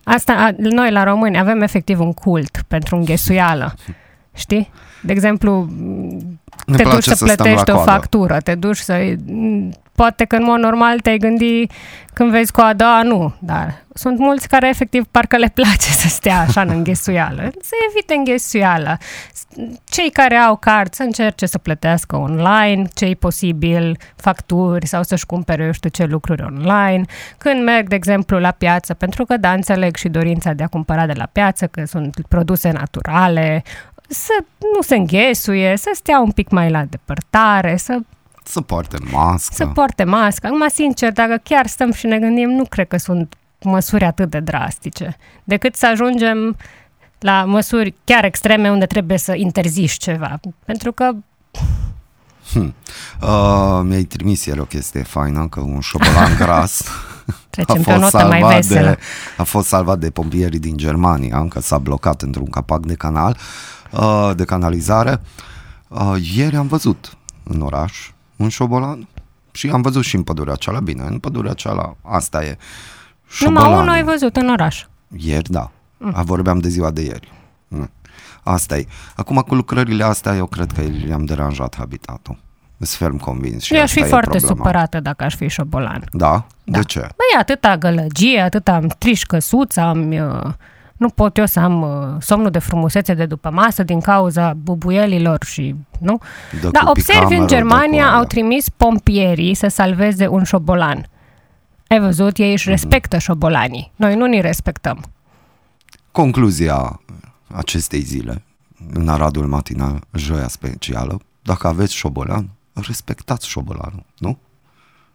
Asta, 0.04 0.32
a, 0.32 0.50
noi 0.58 0.90
la 0.90 1.04
români 1.04 1.38
avem 1.38 1.60
efectiv 1.62 2.00
un 2.00 2.12
cult 2.12 2.62
pentru 2.68 2.96
înghesuială. 2.96 3.74
Știi? 4.34 4.70
De 5.02 5.12
exemplu, 5.12 5.68
Ne 6.66 6.76
te 6.76 6.82
duci 6.82 6.92
place 6.92 7.14
să 7.14 7.14
stăm 7.14 7.26
la 7.28 7.34
plătești 7.34 7.70
o 7.70 7.74
coadă. 7.74 7.90
factură, 7.90 8.38
te 8.38 8.54
duci 8.54 8.76
să... 8.76 9.16
Poate 9.96 10.24
că 10.24 10.36
în 10.36 10.44
mod 10.44 10.58
normal 10.58 11.00
te-ai 11.00 11.18
gândi 11.18 11.66
când 12.12 12.30
vezi 12.30 12.52
coada, 12.52 13.02
nu, 13.02 13.34
dar 13.38 13.84
sunt 13.94 14.18
mulți 14.18 14.48
care 14.48 14.68
efectiv 14.68 15.04
parcă 15.10 15.36
le 15.36 15.50
place 15.54 15.90
să 15.90 16.08
stea 16.08 16.40
așa 16.40 16.60
în 16.60 16.68
înghesuială. 16.68 17.42
Să 17.60 17.74
evite 17.88 18.14
înghesuiala. 18.14 18.96
Cei 19.84 20.10
care 20.10 20.34
au 20.34 20.56
card 20.56 20.94
să 20.94 21.02
încerce 21.02 21.46
să 21.46 21.58
plătească 21.58 22.16
online, 22.16 22.84
cei 22.94 23.16
posibil 23.16 23.98
facturi 24.16 24.86
sau 24.86 25.02
să-și 25.02 25.26
cumpere 25.26 25.64
eu 25.64 25.72
știu 25.72 25.88
ce 25.88 26.04
lucruri 26.04 26.42
online. 26.42 27.04
Când 27.38 27.62
merg, 27.62 27.88
de 27.88 27.94
exemplu, 27.94 28.38
la 28.38 28.50
piață, 28.50 28.94
pentru 28.94 29.24
că 29.24 29.36
da, 29.36 29.52
înțeleg 29.52 29.96
și 29.96 30.08
dorința 30.08 30.52
de 30.52 30.62
a 30.62 30.68
cumpăra 30.68 31.06
de 31.06 31.14
la 31.16 31.28
piață, 31.32 31.66
că 31.66 31.84
sunt 31.84 32.16
produse 32.28 32.70
naturale, 32.70 33.62
să 34.08 34.44
nu 34.74 34.82
se 34.82 34.96
înghesuie, 34.96 35.76
să 35.76 35.90
stea 35.94 36.20
un 36.20 36.30
pic 36.30 36.48
mai 36.48 36.70
la 36.70 36.84
depărtare, 36.84 37.76
să, 37.76 37.98
Să 38.46 38.60
poarte 38.60 38.96
mască. 39.10 39.54
să 39.54 39.66
poarte 39.66 40.04
mască. 40.04 40.46
Acum, 40.46 40.68
sincer, 40.68 41.12
dacă 41.12 41.40
chiar 41.42 41.66
stăm 41.66 41.92
și 41.92 42.06
ne 42.06 42.18
gândim, 42.18 42.48
nu 42.48 42.64
cred 42.64 42.88
că 42.88 42.96
sunt 42.96 43.34
măsuri 43.62 44.04
atât 44.04 44.30
de 44.30 44.40
drastice, 44.40 45.16
decât 45.44 45.74
să 45.74 45.86
ajungem 45.86 46.56
la 47.18 47.44
măsuri 47.44 47.94
chiar 48.04 48.24
extreme 48.24 48.70
unde 48.70 48.86
trebuie 48.86 49.18
să 49.18 49.34
interziști 49.34 49.98
ceva. 49.98 50.40
Pentru 50.64 50.92
că 50.92 51.12
Uh, 52.54 53.80
mi-ai 53.82 54.02
trimis 54.02 54.44
ieri 54.44 54.60
o 54.60 54.64
chestie 54.64 55.02
faină, 55.02 55.48
că 55.48 55.60
un 55.60 55.80
șobolan 55.80 56.36
gras 56.40 56.82
trecem 57.50 57.82
pe 57.82 57.92
o 57.92 57.98
notă 57.98 58.16
mai 58.16 58.40
salvat 58.40 58.54
veselă. 58.54 58.90
de, 58.90 58.98
a 59.36 59.42
fost 59.42 59.68
salvat 59.68 59.98
de 59.98 60.10
pompierii 60.10 60.58
din 60.58 60.76
Germania, 60.76 61.38
încă 61.38 61.60
s-a 61.60 61.78
blocat 61.78 62.22
într-un 62.22 62.50
capac 62.50 62.86
de 62.86 62.94
canal, 62.94 63.36
uh, 63.90 64.30
de 64.34 64.44
canalizare. 64.44 65.20
Uh, 65.88 66.14
ieri 66.34 66.56
am 66.56 66.66
văzut 66.66 67.16
în 67.42 67.60
oraș 67.60 68.10
un 68.36 68.48
șobolan 68.48 69.08
și 69.52 69.70
am 69.72 69.82
văzut 69.82 70.04
și 70.04 70.16
în 70.16 70.22
pădurea 70.22 70.54
cealaltă. 70.54 70.84
Bine, 70.84 71.02
în 71.08 71.18
pădurea 71.18 71.52
cealaltă, 71.52 71.96
asta 72.02 72.44
e. 72.44 72.56
Numai 73.40 73.62
Șobolanul. 73.62 73.78
unul 73.78 73.88
ai 73.88 74.02
văzut 74.02 74.36
în 74.36 74.48
oraș. 74.48 74.84
Ieri, 75.16 75.50
da. 75.50 75.70
Mm. 75.98 76.22
Vorbeam 76.24 76.58
de 76.58 76.68
ziua 76.68 76.90
de 76.90 77.02
ieri. 77.02 77.32
Mm. 77.68 77.90
Asta 78.42 78.76
e. 78.76 78.86
Acum, 79.16 79.36
cu 79.36 79.54
lucrările 79.54 80.04
astea, 80.04 80.34
eu 80.34 80.46
cred 80.46 80.72
că 80.72 80.82
le-am 81.06 81.24
deranjat 81.24 81.74
habitatul. 81.78 82.36
Sunt 82.76 82.88
ferm 82.88 83.18
convins. 83.18 83.62
Și 83.62 83.74
eu 83.74 83.82
aș 83.82 83.90
fi 83.90 83.98
asta 83.98 84.06
e 84.06 84.10
foarte 84.10 84.36
problema. 84.36 84.56
supărată 84.56 85.00
dacă 85.00 85.24
aș 85.24 85.34
fi 85.34 85.48
șobolan. 85.48 86.04
Da? 86.12 86.46
Da. 86.64 86.78
De 86.78 86.84
ce? 86.84 86.98
Băi, 87.00 87.38
atâta 87.38 87.76
gălăgie, 87.76 88.40
atâta 88.40 88.72
am 88.74 88.94
triș 88.98 89.22
căsuță, 89.22 89.80
am, 89.80 90.10
uh, 90.10 90.52
nu 90.96 91.08
pot 91.08 91.36
eu 91.36 91.46
să 91.46 91.60
am 91.60 91.82
uh, 91.82 92.16
somnul 92.22 92.50
de 92.50 92.58
frumusețe 92.58 93.14
de 93.14 93.26
după 93.26 93.50
masă 93.50 93.82
din 93.82 94.00
cauza 94.00 94.52
bubuielilor 94.54 95.44
și, 95.44 95.74
nu? 96.00 96.18
Dă 96.60 96.68
Da, 96.68 96.80
cu 96.80 96.88
observi 96.88 97.20
în 97.20 97.26
picamerul, 97.28 97.46
dă 97.46 97.54
Germania 97.54 98.02
cu 98.02 98.08
alea. 98.08 98.18
au 98.18 98.24
trimis 98.24 98.68
pompierii 98.68 99.54
să 99.54 99.68
salveze 99.68 100.26
un 100.26 100.44
șobolan. 100.44 101.08
Ai 101.88 102.00
văzut? 102.00 102.36
Ei 102.38 102.44
Mhm. 102.44 102.54
își 102.54 102.68
respectă 102.68 103.18
șobolanii. 103.18 103.92
Noi 103.96 104.14
nu 104.16 104.26
ni 104.26 104.40
respectăm. 104.40 105.04
Concluzia 106.12 107.00
acestei 107.54 108.00
zile, 108.00 108.42
în 108.92 109.08
Aradul 109.08 109.46
Matinal, 109.46 110.00
joia 110.14 110.48
specială, 110.48 111.20
dacă 111.42 111.66
aveți 111.66 111.94
șobolan, 111.94 112.48
respectați 112.86 113.48
șobolanul, 113.48 114.04
nu? 114.18 114.38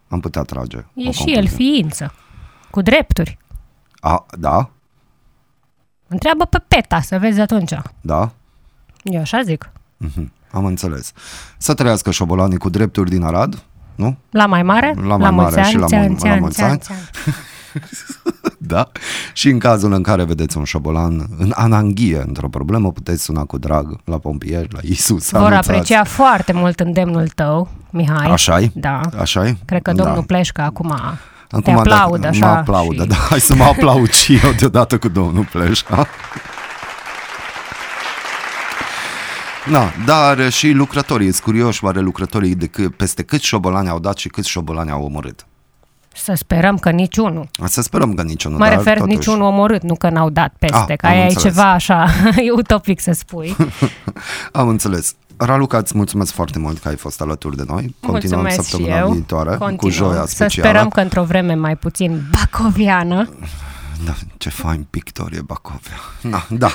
Am 0.08 0.20
putea 0.20 0.42
trage 0.42 0.76
E 0.76 1.08
o 1.08 1.10
și 1.10 1.18
concluzie. 1.18 1.36
el 1.36 1.46
ființă, 1.48 2.14
cu 2.70 2.80
drepturi. 2.82 3.38
A, 4.00 4.26
da? 4.38 4.70
Întreabă 6.12 6.44
pe 6.44 6.62
PETA 6.68 7.00
să 7.00 7.18
vezi 7.18 7.40
atunci. 7.40 7.72
Da? 8.00 8.30
Eu 9.02 9.20
așa 9.20 9.40
zic. 9.44 9.70
Mhm. 9.96 10.32
Am 10.50 10.64
înțeles. 10.64 11.12
Să 11.58 11.74
trăiască 11.74 12.10
șobolanii 12.10 12.58
cu 12.58 12.68
drepturi 12.68 13.10
din 13.10 13.22
Arad, 13.22 13.62
nu? 13.94 14.16
La 14.30 14.46
mai 14.46 14.62
mare? 14.62 14.94
La 15.06 15.16
mai 15.16 15.30
mulți 15.30 15.56
mare 15.56 15.68
și 15.68 15.74
ani, 15.74 15.80
la 15.80 15.86
ți-an, 15.86 16.00
mul- 16.02 16.10
la 16.12 16.18
ți-an, 16.18 16.38
mulți 16.40 16.56
ți-an, 16.56 16.70
ani. 16.70 16.78
ți-an. 16.78 16.98
Da. 18.58 18.88
Și 19.32 19.48
în 19.48 19.58
cazul 19.58 19.92
în 19.92 20.02
care 20.02 20.24
vedeți 20.24 20.56
un 20.56 20.64
șobolan 20.64 21.26
în 21.38 21.52
ananghie 21.54 22.22
într-o 22.26 22.48
problemă, 22.48 22.92
puteți 22.92 23.22
suna 23.22 23.44
cu 23.44 23.58
drag 23.58 23.96
la 24.04 24.18
pompieri, 24.18 24.68
la 24.72 24.78
Isus. 24.82 25.30
Vor 25.30 25.40
anunțați. 25.40 25.70
aprecia 25.70 26.04
foarte 26.04 26.52
mult 26.52 26.80
îndemnul 26.80 27.28
tău, 27.28 27.68
Mihai. 27.90 28.26
Așa-i? 28.30 28.70
Da. 28.74 29.00
Așa-i? 29.18 29.56
Cred 29.64 29.82
că 29.82 29.92
domnul 29.92 30.22
Pleșcă 30.24 30.60
acum 30.60 30.94
Acum, 31.52 31.62
Te 31.62 31.70
aplaud 31.70 32.24
așa. 32.24 32.46
Mă 32.46 32.52
aplaudă, 32.52 33.02
și... 33.02 33.08
da. 33.08 33.14
Hai 33.14 33.40
să 33.40 33.54
mă 33.54 33.64
aplaud 33.64 34.10
și 34.12 34.40
eu 34.44 34.52
deodată 34.52 34.98
cu 34.98 35.08
domnul 35.08 35.48
Pleșa. 35.52 36.06
Da, 39.72 39.92
dar 40.04 40.50
și 40.50 40.70
lucrătorii, 40.70 41.30
sunt 41.30 41.42
curioși, 41.42 41.84
oare 41.84 42.00
lucrătorii 42.00 42.54
de 42.54 42.66
c- 42.66 42.96
peste 42.96 43.22
câți 43.22 43.44
șobolani 43.46 43.88
au 43.88 43.98
dat 43.98 44.16
și 44.16 44.28
câți 44.28 44.48
șobolani 44.48 44.90
au 44.90 45.04
omorât? 45.04 45.46
Să 46.14 46.32
sperăm 46.36 46.78
că 46.78 46.90
niciunul. 46.90 47.48
Să 47.64 47.80
sperăm 47.82 48.14
că 48.14 48.22
niciunul. 48.22 48.58
Mă 48.58 48.68
refer 48.68 48.98
totuși... 48.98 49.16
niciunul 49.16 49.42
omorât, 49.42 49.82
nu 49.82 49.94
că 49.94 50.08
n-au 50.10 50.30
dat 50.30 50.54
peste, 50.58 50.76
ah, 50.92 50.96
că 50.96 51.06
aia 51.06 51.26
e 51.26 51.32
ceva 51.34 51.70
așa, 51.72 52.06
e 52.46 52.50
utopic 52.50 53.00
să 53.00 53.12
spui. 53.12 53.56
am 54.52 54.68
înțeles. 54.68 55.14
Raluca, 55.44 55.78
îți 55.78 55.96
mulțumesc 55.96 56.32
foarte 56.32 56.58
mult 56.58 56.78
că 56.78 56.88
ai 56.88 56.96
fost 56.96 57.20
alături 57.20 57.56
de 57.56 57.64
noi. 57.66 57.94
Continuăm 58.00 58.40
mulțumesc 58.40 58.68
săptămâna 58.68 58.98
eu. 58.98 59.10
viitoare 59.10 59.48
Continuăm. 59.48 59.76
cu 59.76 59.88
joia 59.88 60.24
specială. 60.26 60.50
Să 60.50 60.60
sperăm 60.60 60.88
că 60.88 61.00
într-o 61.00 61.24
vreme 61.24 61.54
mai 61.54 61.76
puțin 61.76 62.20
bacoviană. 62.30 63.28
Da, 64.04 64.14
ce 64.36 64.48
fain 64.48 64.86
pictor 64.90 65.32
e 65.32 65.40
Bacovia. 65.40 66.00
Da, 66.30 66.46
da. 66.50 66.70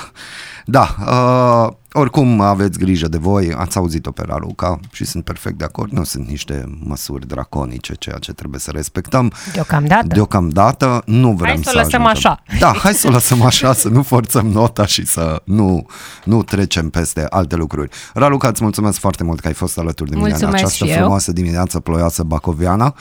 Da, 0.64 0.94
uh, 1.00 1.74
oricum 1.98 2.40
aveți 2.40 2.78
grijă 2.78 3.08
de 3.08 3.18
voi, 3.18 3.52
ați 3.56 3.76
auzit-o 3.76 4.10
pe 4.10 4.22
Raluca 4.26 4.80
și 4.92 5.04
sunt 5.04 5.24
perfect 5.24 5.58
de 5.58 5.64
acord, 5.64 5.92
nu 5.92 6.04
sunt 6.04 6.28
niște 6.28 6.78
măsuri 6.84 7.26
draconice, 7.26 7.94
ceea 7.94 8.18
ce 8.18 8.32
trebuie 8.32 8.60
să 8.60 8.70
respectăm. 8.70 9.32
Deocamdată. 9.52 10.06
Deocamdată 10.06 11.02
nu 11.06 11.32
vrem 11.32 11.54
hai 11.54 11.64
să, 11.64 11.70
să 11.70 11.76
o 11.76 11.80
lăsăm 11.80 12.06
ajungem. 12.06 12.30
așa. 12.30 12.42
Da, 12.58 12.72
hai 12.78 12.94
să 12.94 13.08
o 13.08 13.10
lăsăm 13.10 13.42
așa, 13.42 13.72
să 13.72 13.88
nu 13.88 14.02
forțăm 14.02 14.46
nota 14.46 14.86
și 14.86 15.06
să 15.06 15.42
nu, 15.44 15.86
nu 16.24 16.42
trecem 16.42 16.90
peste 16.90 17.26
alte 17.30 17.56
lucruri. 17.56 17.90
Raluca, 18.14 18.48
îți 18.48 18.62
mulțumesc 18.62 18.98
foarte 18.98 19.24
mult 19.24 19.40
că 19.40 19.46
ai 19.46 19.54
fost 19.54 19.78
alături 19.78 20.10
de 20.10 20.16
mine 20.16 20.28
mulțumesc 20.28 20.56
în 20.56 20.64
această 20.64 20.84
frumoasă 20.84 21.32
dimineață 21.32 21.80
ploioasă 21.80 22.22
bacoviană. 22.22 22.94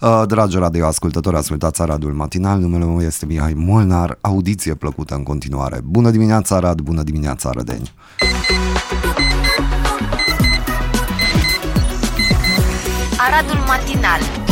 Uh, 0.00 0.22
dragi 0.26 0.58
radio 0.58 0.86
ascultători, 0.86 1.36
ascultați 1.36 1.82
Aradul 1.82 2.12
Matinal, 2.12 2.58
numele 2.58 2.84
meu 2.84 3.02
este 3.02 3.26
Mihai 3.26 3.52
Molnar, 3.56 4.18
audiție 4.20 4.74
plăcută 4.74 5.14
în 5.14 5.22
continuare. 5.22 5.80
Bună 5.84 6.10
dimineața 6.10 6.56
Arad, 6.56 6.80
bună 6.80 7.02
dimineața 7.02 7.48
Arădeni! 7.48 7.92
Aradul 13.18 13.60
Matinal 13.68 14.49